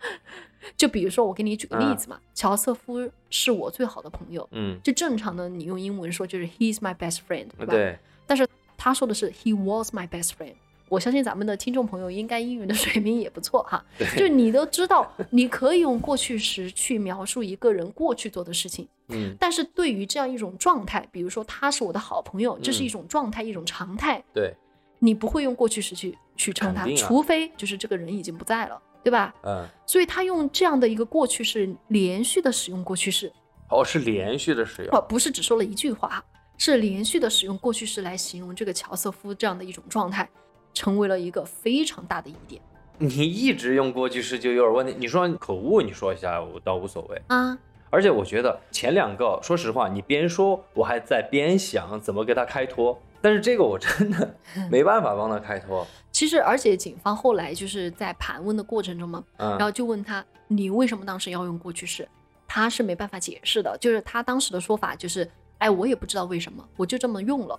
[0.77, 4.49] 就比如说，我给你举个例子嘛，乔瑟夫是我最好的朋友。
[4.53, 7.73] 嗯，就正常的，你用英文说就是 He's my best friend，对吧？
[7.73, 10.55] 对，但是他说的是 He was my best friend。
[10.89, 13.85] 我相信咱们的听众朋友应该英语的水平也不错哈，
[14.17, 24.55] 就你都知道，你可以用过去时去描述一个人过去做的事情，嗯但是对于这样一种状态，比如说他是我的好朋友，这是嗯一种状态，一种常态，对，
[24.99, 29.35] 你不会用过去时去去称他，啊除非就是这个人已经不在了，对吧？
[29.43, 33.33] 嗯，所以他用这样的一个过去式连续的使用过去式，
[33.71, 34.95] 哦，是连续的使用。
[34.95, 36.23] 哦，不是只说了一句话，
[36.59, 40.29] 是连续的使用过去式来形容这个乔瑟夫这样的一种状态，
[40.75, 42.61] 成为了一个非常大的疑点
[43.03, 44.95] 你一直用过去式就有点问题。
[44.99, 47.23] 你说口误，你说一下我倒无所谓。
[47.29, 47.59] 啊。
[47.91, 54.35] 而且我觉得前两个，说实话，你边说我还在边想怎么给他开脱，但是这个我真的
[54.71, 55.87] 没办法帮他开脱。
[56.13, 62.09] 其实，而且警方后来就是在盘问的过程中嘛，嗯，然后就问他，你为什么当时要用过去式？
[62.47, 65.29] 他是没办法解释的，就是他当时的说法就是，
[65.59, 67.59] 哎，我也不知道为什么，我就这么用了。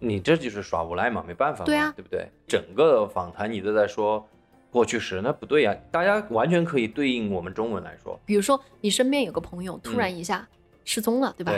[0.00, 2.28] 你这就是耍无赖嘛，没办法嘛，对啊对不对？
[2.46, 4.24] 整个访谈你都在说
[4.70, 10.46] 过去时，那不对呀、大家完全可以对应我们中文来说，比如说，你身边有个朋友突然一下
[10.84, 11.52] 失踪了，对吧？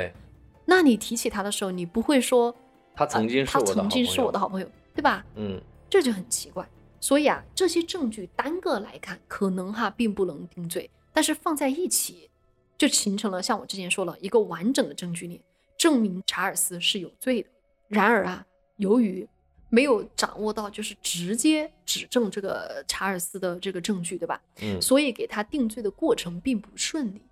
[0.64, 2.54] 那你提起他的时候，你不会说
[2.94, 5.24] 他曾经是他我的好曾经是我的好朋友，对吧？
[5.34, 6.66] 嗯，这就很奇怪。
[7.00, 12.30] 所以啊，这些证据单个来看，可能哈并不能定罪，但是放在一起，
[12.78, 15.40] 就形成了像我之前说了一个完整的证据链，
[15.76, 17.48] 证明查尔斯是有罪的。
[17.88, 18.46] 然而啊，
[18.76, 19.26] 由于
[19.70, 24.40] 没有掌握到就是直接指证这个查尔斯的这个证据，对吧？
[24.60, 27.22] 嗯所以给他定罪的过程并不顺利。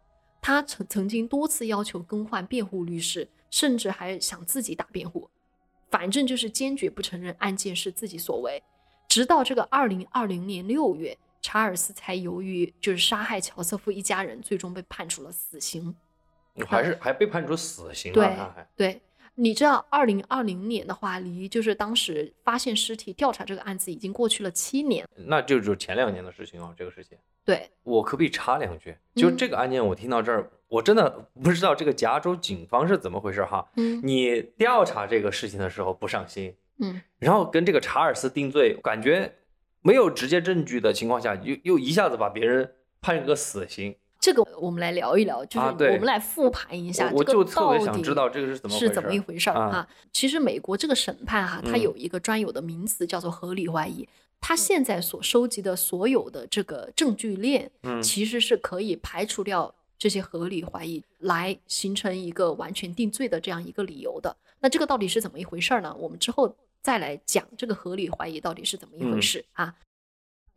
[0.41, 5.29] 他曾曾经多次要求更换辩护律师，甚至还想自己打辩护，
[5.91, 8.63] 反正就是坚决不承认案件是自己所为。
[9.09, 15.95] 直到这个二零二零年六月，查尔斯才由于就是杀害乔瑟夫一家人，最终被判处了死刑。
[16.67, 19.03] 还是还被判处死刑了，对对，
[19.41, 25.07] 你知道，二零二零年的话，离就是当时发现尸体、调查这个案子已经过去了七年。
[25.15, 27.17] 那就就前两年的事情哦，这个事情。
[27.45, 28.97] 对，我可不可以插两句？
[29.15, 33.65] 就嗯这个案件，我听到这儿，我真的不知道这个加州警方是怎么回事哈。
[33.77, 39.33] 嗯你调查这个事情的时候不上心，嗯，然后跟这个查尔斯定罪，感觉
[39.83, 49.89] 没有直接证据的情况下，又又一下子把别人判个死刑，这个我们来聊一聊，就是我们来复盘一下，这个就特别到底想知道这个是怎么是怎么一回事儿啊哈。
[50.13, 54.09] 其实美国这个审判哈，它嗯有一个专有的名词叫做合理怀疑。
[54.41, 64.37] 它现在所收集的所有的这个证据链，嗯其实是可以排除掉这些合理怀疑，来形成一个完全定罪的这样一个理由的。
[64.61, 65.95] 那这个到底是怎么一回事儿呢？
[65.99, 69.75] 我们之后再来讲这个合理怀疑到底是怎么一回嗯事、啊。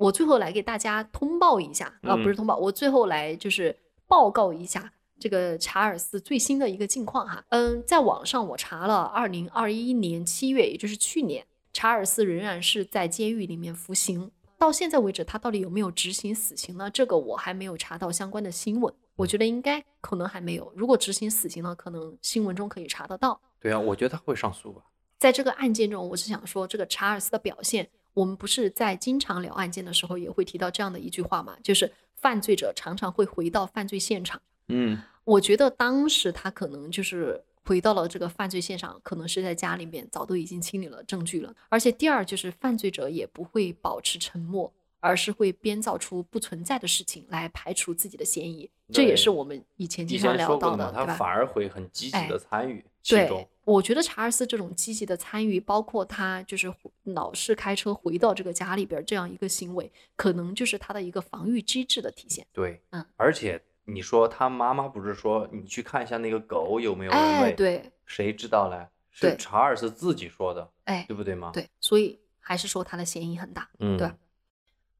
[0.02, 3.78] 我最后来给大家通报一下啊，不是嗯通报，我最后来就是
[4.08, 7.46] 报告一下这个查尔斯最新的一个近况哈。
[7.50, 14.32] 嗯，在网上我查了，二零二一年七月，也就是去年，查尔斯仍然是在监狱里面服刑。
[14.58, 16.90] 到现在为止，他到底有没有执行死刑呢？
[16.90, 18.92] 这个我还没有查到相关的新闻。
[19.16, 20.72] 我觉得应该可能还没有。
[20.76, 23.40] 如果执行死刑呢，可能新闻中可以查得到。
[23.60, 24.82] 对啊，我觉得他会上诉吧。
[25.20, 34.42] 在这个案件中，我是想说，这个查尔斯的表现，我们不是在经常聊案件的时候也会提到这样的一句话嘛，就是犯罪者常常会回到犯罪现场。
[34.68, 41.54] 嗯我觉得当时他可能就是回到了这个犯罪现场，可能是在家里面早都已经清理了证据了。
[41.70, 48.68] 而且第二就是犯罪者也不会保持沉默，而是会编造出不存在的事情来排除自己的嫌疑。
[48.92, 51.16] 这也是我们以前经常聊到的，对吧？
[51.16, 56.74] 反而会很积极哎的参与其对。，我觉得查尔斯这种积极的参与，包括他就是
[57.04, 62.46] 老是开车回到这个家里边这样一个行为，可能就是他的一个防御机制的体现。
[62.52, 67.54] 对，嗯，而且你说他妈妈不是说你去看一下那个狗有没有人哎，喂？
[67.54, 68.88] 对，谁知道嘞？
[69.12, 73.70] 是查尔斯自己说的，哎，对不对吗？，对，所以还是说他的嫌疑很大。
[73.80, 74.10] 嗯，对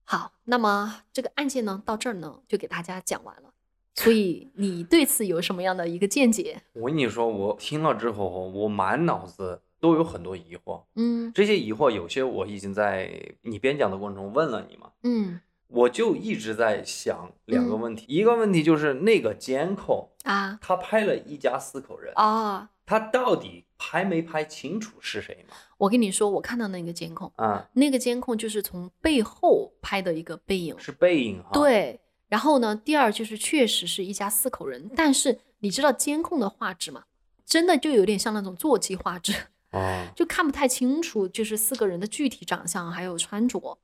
[0.04, 3.54] 好，那么这个案件呢，到这儿呢就给大家讲完了。
[3.96, 6.62] 所以你对此有什么样的一个见解？
[6.74, 10.82] 我跟你说，我听了之后，我满脑子都有很多疑惑。
[10.96, 13.12] 嗯这些疑惑有些我已经在
[13.42, 25.56] 你边讲的过程中问了你嘛，嗯我就一直在想两个嗯问题，一个问题就是那个监控，啊他拍了一家四口人，啊，他到底拍没拍清楚是谁嘛？
[25.78, 30.78] 我跟你说，我看到那个监控，啊、那个监控就是从背后拍的一个背影。
[30.78, 32.02] 是背影哈。，对，
[32.32, 37.04] 然后呢，第二就是确实是一家四口人，但是你知道监控的画质吗？
[37.46, 39.34] 真的就有点像那种座机画质，
[39.72, 43.78] 哦，就看不太清楚，就是四个人的具体长相还有穿着。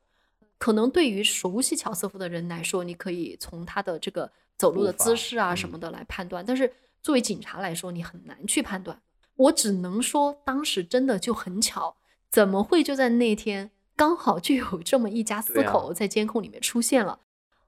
[0.58, 6.72] 可能对于熟悉乔瑟夫的人来说，你可以从他的这个走路的姿势啊嗯什么的来判断，但是
[7.04, 8.98] 作为警察来说，你很难去判断。
[9.36, 11.98] 我只能说，当时真的就很巧，
[12.32, 17.20] 怎么会就在那天刚好就有这么一家四口在监控里面出现了？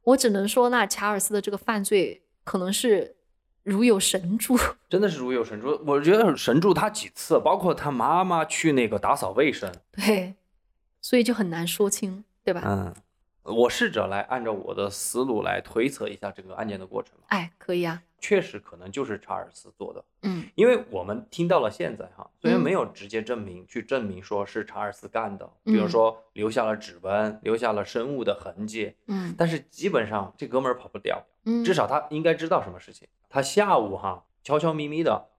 [0.03, 3.15] 我只能说，那查尔斯的这个犯罪可能是
[3.63, 4.57] 如有神助。
[4.89, 5.79] 真的是如有神助。
[5.85, 10.35] 我觉得神助他几次，包括他妈妈去那个打扫卫生，对，
[11.01, 12.63] 所以就很难说清，对吧？
[12.65, 12.93] 嗯，
[13.43, 17.25] 我试着来按照我的思路来推测一下这个案件的过程吧。
[17.27, 20.45] 哎，可以啊，确实可能就是查尔斯做的，嗯。
[20.55, 22.63] 因为我们听到了现在哈，虽然嗯。
[22.63, 25.89] 没有直接证明去证明说是查尔斯干的，比如嗯。
[25.89, 29.33] 说留下了指纹，留下了生物的痕迹，嗯。
[29.37, 33.07] 但是基本上这哥们儿跑不掉，嗯，至少他应该知道什么事情。
[33.29, 35.29] 他下午哈悄悄咪咪的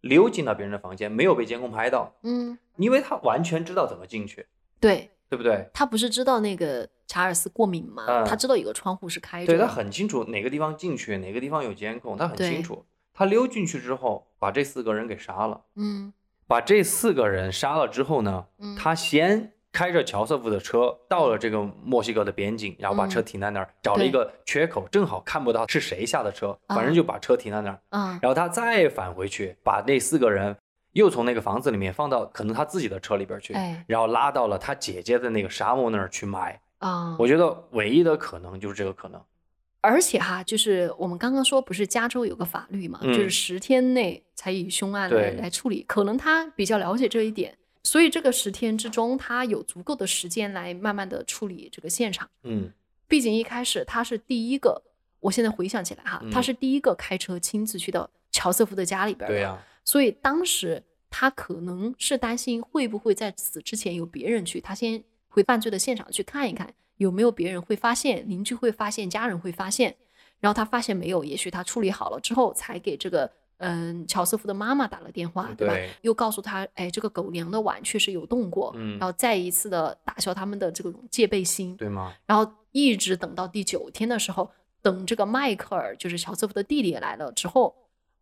[0.00, 4.46] 溜进了别人的房间，没有被监控拍到，嗯，因为他完全知道怎么进去。
[4.78, 5.70] 对，对不对？
[5.72, 8.04] 他不是知道那个查尔斯过敏吗？
[8.08, 12.84] 嗯他知道有个窗户是开着的，对他很清楚哪个地方进去，哪个地方有监控，他很清楚。
[13.14, 15.60] 他溜进去之后，把这四个人给杀了。
[15.76, 16.12] 嗯
[16.48, 27.80] 把这四个人杀了之后呢，嗯他先开着乔瑟夫的车到了这个墨西哥的边境，然后把车嗯停在那儿，找了一个缺口，正好看不到是谁下的车，啊反正就把车停在那儿。
[27.90, 30.56] 啊然后他再返回去，把那四个人
[30.92, 36.60] 又从那个房子里面放到可能他自己的车里边去，哎然后拉到了他姐姐的那个沙漠那儿去埋。
[36.78, 37.14] 啊！
[37.18, 39.20] 我觉得唯一的可能就是这个可能。
[39.82, 52.28] 而且哈，就是我们刚刚说，不是加州有个法律嘛，嗯就是十天内才以凶案来来处理，可能他比较了解这一点，所以这个十天之中，他有足够的时间来慢慢的处理这个现场。
[52.44, 52.70] 嗯
[53.06, 54.82] 毕竟一开始他是第一个，
[55.20, 59.58] 我现在回想起来哈，嗯他是第一个开车亲自去到乔瑟夫的家里边的，对呀、
[59.90, 69.96] 所以当时他可能是担心会不会在此之前有别人去，他先回犯罪的现场去看一看有没有别人会发现，邻居会发现，家人会发现。
[70.38, 75.74] 然后他发现没有，也许他处理好了之后，才给这个嗯乔瑟夫的妈妈打了电话，对吧？
[75.74, 81.76] 对又告诉他，哎，这个狗粮的碗确实有动过，嗯然后再一次的打消他们的这种戒备心。
[81.76, 82.14] 对吗？
[82.26, 84.48] 然后一直等到第九天的时候，
[84.80, 87.74] 等这个迈克尔就是乔瑟夫的弟弟来了之后，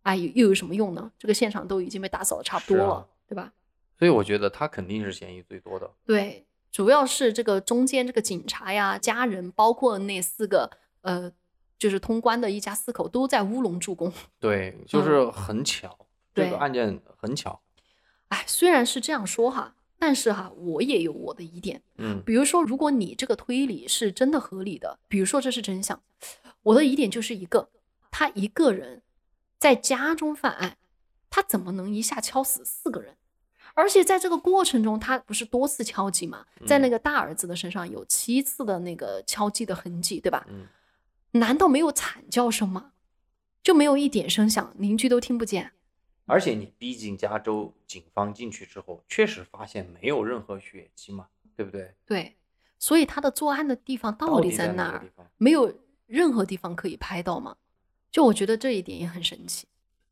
[0.03, 1.11] 哎，又又有什么用呢？
[1.18, 3.53] 这个现场都已经被打扫的差不多了，对吧？
[3.99, 5.90] 所以我觉得他肯定是嫌疑最多的。
[6.05, 10.70] 对，主要是这个中间这个警察呀、家人，包括那四个
[11.01, 11.32] 呃，
[11.76, 14.12] 就是通关的一家四口都在乌龙助攻。
[14.38, 15.99] 对，就是很巧，
[16.34, 17.61] 这个案件很巧。
[18.28, 21.82] 哎，虽然是这样说哈，但是哈，我也有我的疑点。
[21.96, 26.01] 嗯比如说，如果你这个推理是真的合理的，比如说这是真相，
[26.62, 27.68] 我的疑点就是一个，
[28.12, 29.03] 他一个人
[29.59, 30.76] 在家中犯案，
[31.28, 33.16] 他怎么能一下敲死四个人？
[33.74, 40.44] 而且在这个过程中，他不是多次敲击吗，在那个大儿子的身上有七次的那个敲击的痕迹，对吧？
[40.48, 40.66] 嗯，
[41.32, 42.92] 难道没有惨叫声吗？
[43.62, 45.72] 就没有一点声响，邻居都听不见？
[46.26, 51.94] 而且你逼近加州警方进去之后，确实发现没有任何血迹嘛，对不对？
[52.04, 52.36] 对，
[52.78, 55.04] 所以他的作案的地方到底在在哪？
[55.36, 55.72] 没有
[56.06, 57.56] 任何地方可以拍到吗？
[58.18, 59.68] 就我觉得这一点也很神奇。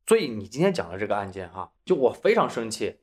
[0.07, 2.95] 所以你今天讲的这个案件哈，就我非常生气，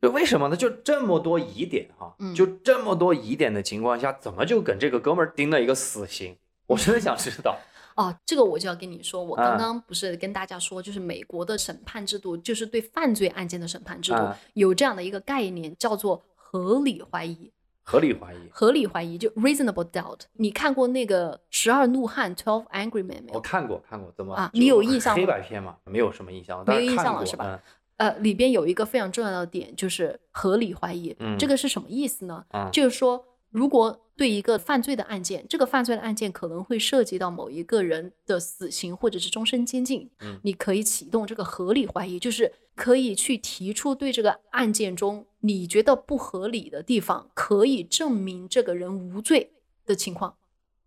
[0.00, 0.56] 就为什么呢？
[0.56, 6.38] 就这么多疑点哈，嗯就这么多疑点的情况下，怎么就跟这个哥们儿定了一个死刑？
[6.68, 7.58] 我真的想知道。
[7.96, 17.52] 哦，这个我就要跟你说，我刚啊刚不是跟大家说，就是美国的审判制度，就是对犯罪案件的审判制度啊有这样的一个概念，叫做合理怀疑。
[17.88, 20.22] 合理怀疑，合理怀疑就 reasonable doubt。
[20.32, 23.34] 你看过那个《十二怒汉》（Twelve Angry Men） 没有？
[23.34, 31.14] 我看过看过，怎么啊你有印象吗黑白片嘛，没有什么印象，没有印象了是吧嗯呃，里边有一个非常重要的点，就是合理怀疑。
[31.20, 32.44] 嗯这个是什么意思呢？
[32.52, 49.52] 嗯就是说，如果对一个犯罪的案件，这个犯罪的案件可能会涉及到某一个人的死刑或者是终身监禁，嗯你可以启动这个合理怀疑，就是可以去提出对这个案件中你觉得不合理的地方，可以证明这个人无罪
[49.84, 50.36] 的情况。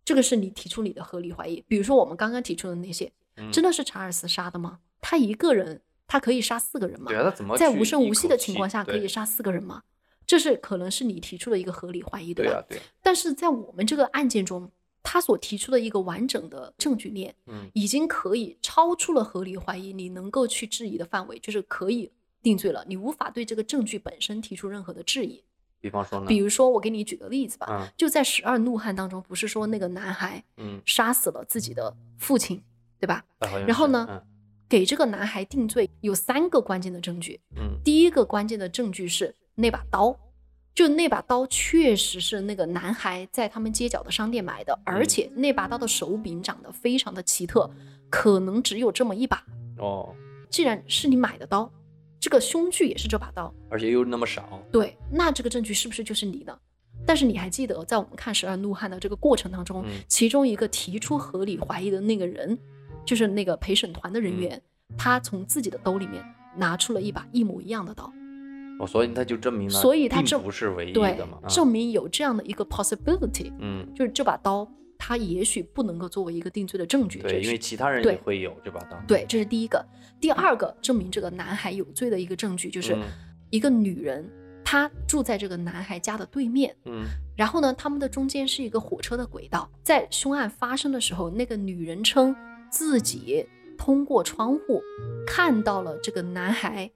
[0.03, 1.63] 这个是你提出你的合理怀疑。
[1.67, 4.79] 比如说我们刚刚提出的那些，嗯真的是查尔斯杀的吗？
[4.99, 7.07] 他一个人，他可以杀四个人吗？
[7.09, 9.83] 对啊，他怎么在无声无息的情况下可以杀四个人吗？
[10.25, 12.43] 这是可能是你提出的一个合理怀疑，吧？
[12.43, 14.69] 对啊，对啊，但是在我们这个案件中，
[15.01, 22.11] 他所提出的一个完整的证据链，嗯已经可以超出了合理怀疑你能够去质疑的范围，就是可以
[22.41, 22.83] 定罪了。
[22.87, 25.43] 你无法对这个证据本身提出任何的质疑。
[25.81, 32.61] 比方说呢，比如说，我给你举个例子吧，嗯就在《十二怒汉》当中，不是说那个男孩嗯，杀死了自己的父亲，
[32.99, 33.23] 对吧？
[33.65, 34.21] 然后呢嗯
[34.67, 37.39] 给这个男孩定罪有三个关键的证据。
[37.55, 40.13] 嗯第一个关键的证据是那把刀，
[40.75, 47.71] 就那把刀确实是那个男孩在他们街角的商店买的，而且那把刀的手柄长得非常的奇特，
[48.09, 49.41] 可能只有这么一把。
[49.77, 50.13] 哦，
[50.49, 51.71] 既然是你买的刀，
[52.19, 56.59] 这个凶具也是这把刀，而且又那么少，对，那这个证据是不是就是你的？
[57.05, 62.57] 但是你还记得，在我们看《十二怒汉》的这个过程当中，嗯其中一个提出合理怀疑的那个人，
[63.05, 64.61] 就是那个陪审团的人员，
[64.97, 66.23] 他从自己的兜里面
[66.57, 68.11] 拿出了一把一模一样的刀，
[68.79, 74.69] 哦，所以他就证明了，所以他证不是唯一的嘛，，啊证明有这样的一个 possibility，嗯，就是这把刀
[74.99, 77.19] 它也许不能够作为一个定罪的证据。
[77.19, 79.83] 对，因为其他人也会有这把刀，对，这是第一个。
[80.19, 83.03] 第二个证明这个男孩有罪的一个证据，就是嗯
[83.49, 84.29] 一个女人，
[84.63, 87.05] 她住在这个男孩家的对面，嗯
[87.37, 89.67] 然后呢，他们的中间是一个火车的轨道。
[89.81, 92.35] 在凶案发生的时候，那个女人称
[92.69, 93.47] 自己
[93.77, 94.83] 通过窗户
[95.25, 96.91] 看到了这个男孩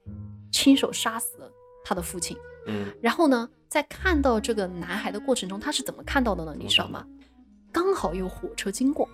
[0.51, 1.49] 亲手杀死了
[1.85, 2.35] 他的父亲。
[2.67, 6.53] 嗯然后呢，在看到这个男孩的过程中，他是怎么看到的呢？
[6.59, 7.07] 你知道吗？
[7.73, 9.09] 刚好有火车经过，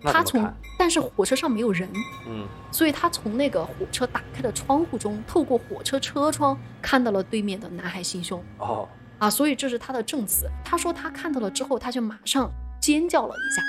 [0.00, 1.88] 他从但是火车上没有人，
[2.26, 2.48] 嗯。
[2.72, 8.88] 所以他从那个火车打开的窗户中，透过火车车窗看到了对面的男孩行凶哦。
[9.18, 10.48] 啊，所以这是他的证词。
[10.64, 12.50] 他说他看到了之后，他就马上
[12.80, 13.62] 尖叫了一下，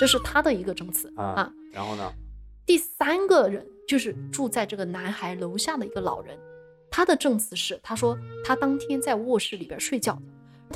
[0.00, 1.12] 这是他的一个证词。
[1.16, 1.52] 啊啊。
[1.72, 2.12] 然后呢？
[2.64, 6.36] 第三个人就是住在这个男孩楼下的一个老人，
[6.90, 10.20] 他的证词是，他说他当天在卧室里边睡觉，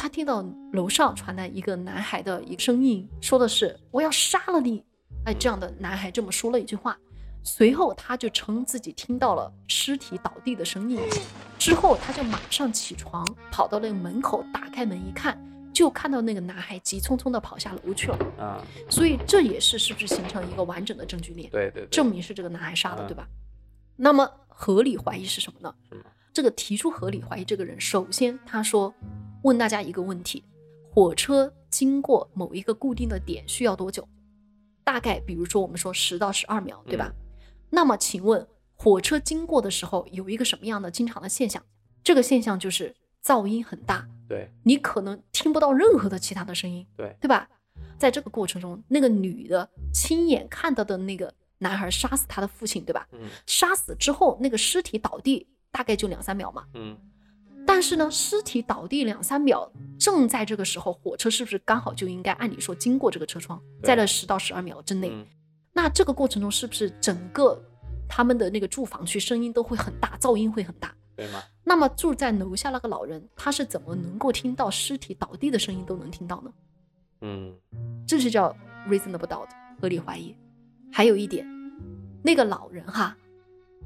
[0.00, 0.42] 他听到
[0.72, 4.82] 楼上传来一个男孩的一个声音，说的是我要杀了你，
[5.26, 6.96] 哎，这样的男孩这么说了一句话。
[7.42, 10.98] 随后，他就称自己听到了尸体倒地的声音，
[11.58, 13.22] 之后他就马上起床，
[13.52, 15.38] 跑到那个门口，打开门一看，
[15.70, 18.16] 就看到那个男孩急匆匆地跑下楼去了。
[18.38, 21.50] 啊，所以这也是是不是形成一个完整的证据链？
[21.50, 23.28] 对对对，证明是这个男孩杀的，嗯对吧？
[23.96, 25.74] 那么合理怀疑是什么呢？
[26.32, 28.94] 这个提出合理怀疑这个人，首先他说
[29.42, 30.44] 问大家一个问题：
[30.90, 34.06] 火车经过某一个固定的点需要多久？
[34.84, 37.12] 大概比如说我们说十到十二秒，对吧？
[37.70, 41.62] 那么请问火车经过的时候有一个什么样的经常的现象？
[42.02, 47.48] 这个现象就是噪音很大，对你可能听不到任何的其他的声音，对对吧？
[47.98, 53.06] 在这个过程中，那个女的亲眼看到的那个男孩杀死他的父亲，对吧？
[53.12, 56.66] 嗯杀死之后，那个尸体倒地大概就两三秒嘛。
[56.74, 56.96] 嗯
[57.72, 65.08] 但是呢，尸体倒地两三秒，正在这个时候，火车是不是刚好就应该按理说经过这个车窗，在那十到十二秒之内？
[65.12, 65.24] 嗯
[65.72, 67.56] 那这个过程中，是不是整个
[68.08, 70.92] 他们的那个住房区声音都会很大，噪音会很大？
[71.14, 71.40] 对吗？
[71.62, 76.52] 那么住在楼下那个老人，他是怎么能够听到尸体倒地的声音都能听到呢？
[77.20, 77.54] 嗯
[78.04, 78.52] 这是叫
[78.88, 79.48] reasonable doubt
[79.80, 80.34] 合理怀疑。
[80.90, 81.46] 还有一点，
[82.20, 83.16] 那个老人哈，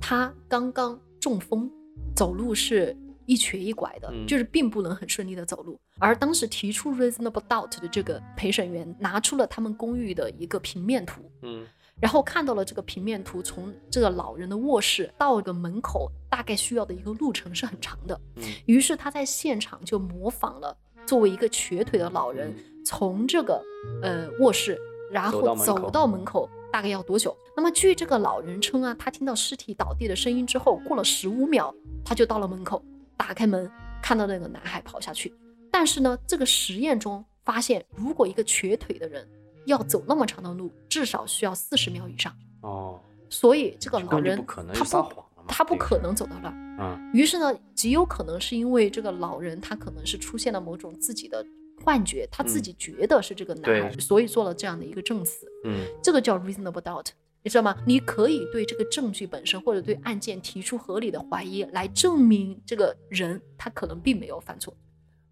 [0.01, 1.71] 他刚刚中风，
[2.17, 5.81] 走路是一瘸一拐的，嗯就是并不能很顺利的走路。
[5.99, 11.67] 而当时提出 reasonable doubt 的这个陪审员拿出了他们公寓的一个平面图，嗯
[12.01, 18.21] 然后看到了这个平面图，从这个老人的卧室到这个门口，大概需要的一个路程是很长的。
[18.37, 22.53] 嗯于是他在现场就模仿了作为一个瘸腿的老人，
[22.85, 23.63] 从这个
[24.03, 24.77] 呃卧室，
[25.11, 27.35] 然后走到门口走到门口，大概要多久？
[27.57, 31.73] 那么据这个老人称啊，他听到尸体倒地的声音之后，过了十五秒，
[32.05, 32.85] 他就到了门口，
[33.17, 33.71] 打开门，
[34.03, 35.33] 看到那个男孩跑下去。
[35.71, 39.29] 但是呢，这个实验中发现，如果一个瘸腿的人
[39.67, 42.33] 要走那么长的路，至少需要四十秒以上。
[42.61, 46.55] 哦，所以这个老人不他不他不可能走到那儿。
[46.55, 46.65] 嗯
[47.13, 51.45] 于是呢，极有可能是因为这个老人他可能是出现了某种自己的
[51.85, 55.47] 幻觉，他自嗯己觉得是这个男孩，对所以做了这样的一个证词。
[55.65, 57.07] 嗯这个叫 reasonable doubt，
[57.45, 57.77] 你知道吗？
[57.85, 64.75] 你可以对这个证据本身或者对案件提出合理的怀疑，来证明这个人他可能并没有犯错。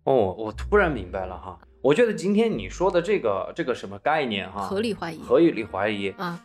[0.05, 1.59] 哦，我突然明白了哈。
[1.81, 6.39] 我觉得今天你说的这个这个什么概念哈，合理怀疑合理怀疑，啊，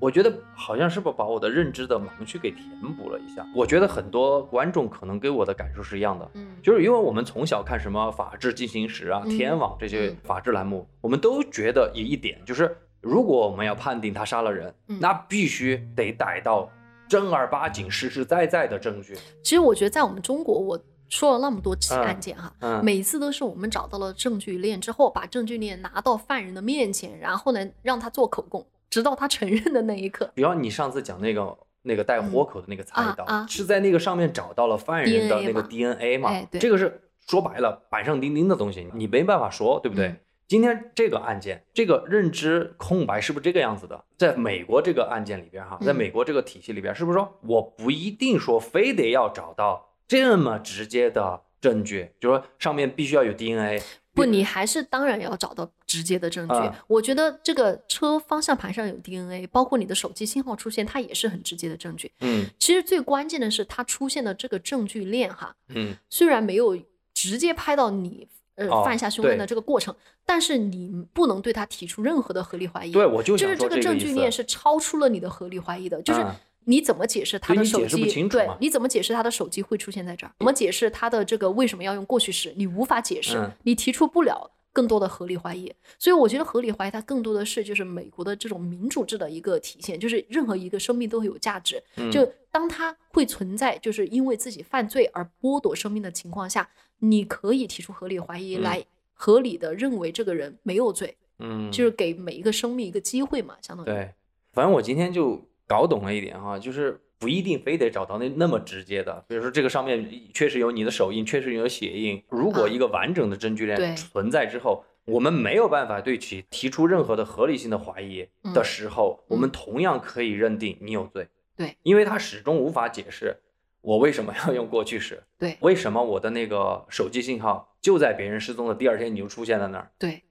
[0.00, 3.46] 我觉得好像是不是把我的认知的盲区给填补了一下？
[3.54, 16.70] 我觉得很多观众可能给我的感受是一样的，嗯，就是因为我们从小看什么《法制进行时》啊、嗯天网这些嗯法制栏目，我们都觉得有一点，就是如果我们要判定他杀了人，嗯那必须得逮到
[17.08, 19.14] 正儿八经、实实在在的证据。
[19.42, 20.80] 其实我觉得在我们中国，我
[21.10, 30.30] 说了那么多起嗯案件哈，嗯，每次都是我们找到了证据链之后，把证据链拿到犯人的面前，然后呢让他做口供，直到他承认的那一刻。
[30.34, 36.30] 比方你上次讲那个那个带豁口的那个菜刀，啊啊是在那个上面找到了犯人的那个嘛 DNA 嘛？
[36.52, 40.14] 这个是说白了板上钉钉的东西，你没办法说，对不对？
[40.52, 44.04] 嗯今天这个案件，这个认知空白是不是这个样子的？
[44.18, 53.82] 在美国这个案件里边哈，嗯在美国这个体系里边，是不是说我不一定说非得要找到这么直接的证据，就说上面必须要有 DNA？
[54.12, 56.54] 不，你还是当然要找到直接的证据。
[56.54, 62.12] 啊我觉得这个车方向盘上有 DNA，包括你的手机信号出现，它也是很直接的证据。
[62.20, 66.78] 嗯其实最关键的是它出现的这个证据链哈，嗯虽然没有
[67.14, 68.28] 直接拍到你
[68.68, 69.92] 呃、哦犯下凶案的这个过程，
[70.24, 72.92] 但是你不能对他提出任何的合理怀疑。
[72.92, 74.12] 对，我就就是说这个证据。
[74.12, 76.34] 链是超出了你的合理怀疑的，就是嗯
[76.64, 78.28] 你怎么解释他的手机？
[78.28, 80.32] 对你怎么解释他的手机会出现在这儿？
[80.38, 82.52] 怎么解释他的这个为什么要用过去式？
[82.56, 85.72] 你无法解释，嗯你提出不了更多的合理怀疑。
[85.98, 91.82] 所以我觉得合理怀疑它更多的是就是美国的这种民主制的一个体现，就是任何一个生命都会有价值。
[91.96, 96.68] 嗯就当它会存在，就是因为自己犯罪而剥夺生命的情况下，
[97.04, 103.88] 你可以提出合理怀疑嗯来合理的认为这个人没有罪，嗯，就是给每一个生命一个机会嘛，相当于。
[103.88, 104.12] 对，
[104.52, 112.22] 反正我今天就搞懂了一点哈，就是不一定非得找到那那么直接的，比如说这个上面确实有你的手印，确实有血印。
[112.28, 121.28] 如果一个完整的证据链存在之后，我们没有办法对其提出任何的合理性的怀疑的时候，我们同样可以认定你有罪。
[121.56, 123.40] 对，因为他始终无法解释
[123.82, 129.90] 我为什么要用过去时，对为什么我的那个手机信号就在别人失踪的第二天你就出现在那儿。
[129.98, 130.22] 对，哦，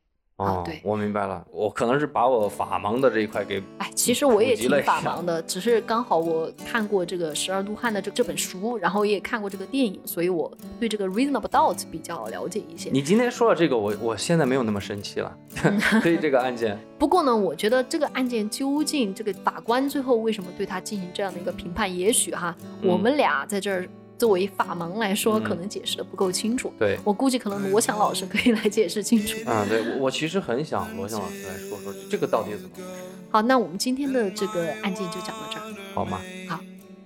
[0.44, 12.89] 啊对我明白了，我可能是把我法盲的这一块给哎，其实我也挺法盲的，只是刚好我看过这个十二怒汉的这这本书，然后也看过这个电影，所以我对这个 reasonable doubt 比较了解一些。
[12.92, 15.36] 你今天说了这个，我我现在没有那么生气了。
[16.02, 23.88] 对于这个案件， 不过呢，我觉得这个案件究竟这个法官最后为什么对他进行这样的一个评判，也许哈，嗯我们俩在这儿
[24.22, 26.72] 作为法盲来说，嗯可能解释的不够清楚。
[26.78, 29.36] 对，我估计可能罗翔老师可以来解释清楚。
[29.49, 32.88] 啊，对我我其实很想罗翔老师来说说这个到底怎么
[33.32, 35.63] 好，那我们今天的这个案件就讲到这儿。
[35.95, 36.22] 好吗？
[36.47, 36.59] 好，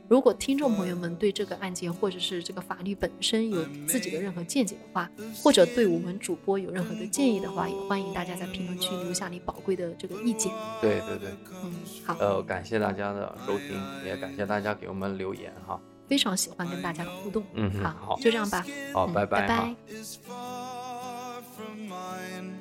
[0.09, 5.09] 如果听众朋友们对这个案件或者是这个法律本身有自己的任何见解的话，
[5.41, 10.51] 或者对我们主播有任何的建议的话，也欢迎大家在评论区留下你宝贵的这个意见。
[10.82, 11.30] 对对对，
[11.63, 15.80] 嗯，好，呃，感谢大家的收听，也感谢大家给我们留言哈。
[16.08, 17.43] 非常喜欢跟大家的互动。
[17.53, 18.66] 嗯好，好就这样吧。
[18.93, 19.76] 好，嗯拜哈拜拜。
[19.89, 22.53] is far from mine,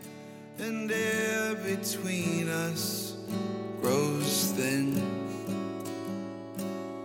[0.59, 3.15] and air between us
[3.83, 4.95] grows thin.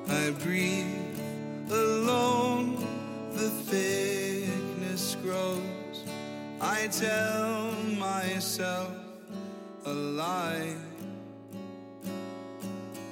[0.07, 0.85] I breathe
[1.69, 2.77] alone,
[3.35, 6.05] the thickness grows.
[6.61, 8.89] I tell myself
[9.85, 10.75] a lie.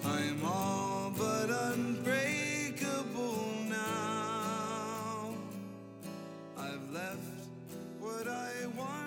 [0.04, 2.37] I'm all but unprepared
[6.92, 7.18] left
[8.00, 9.07] what I want.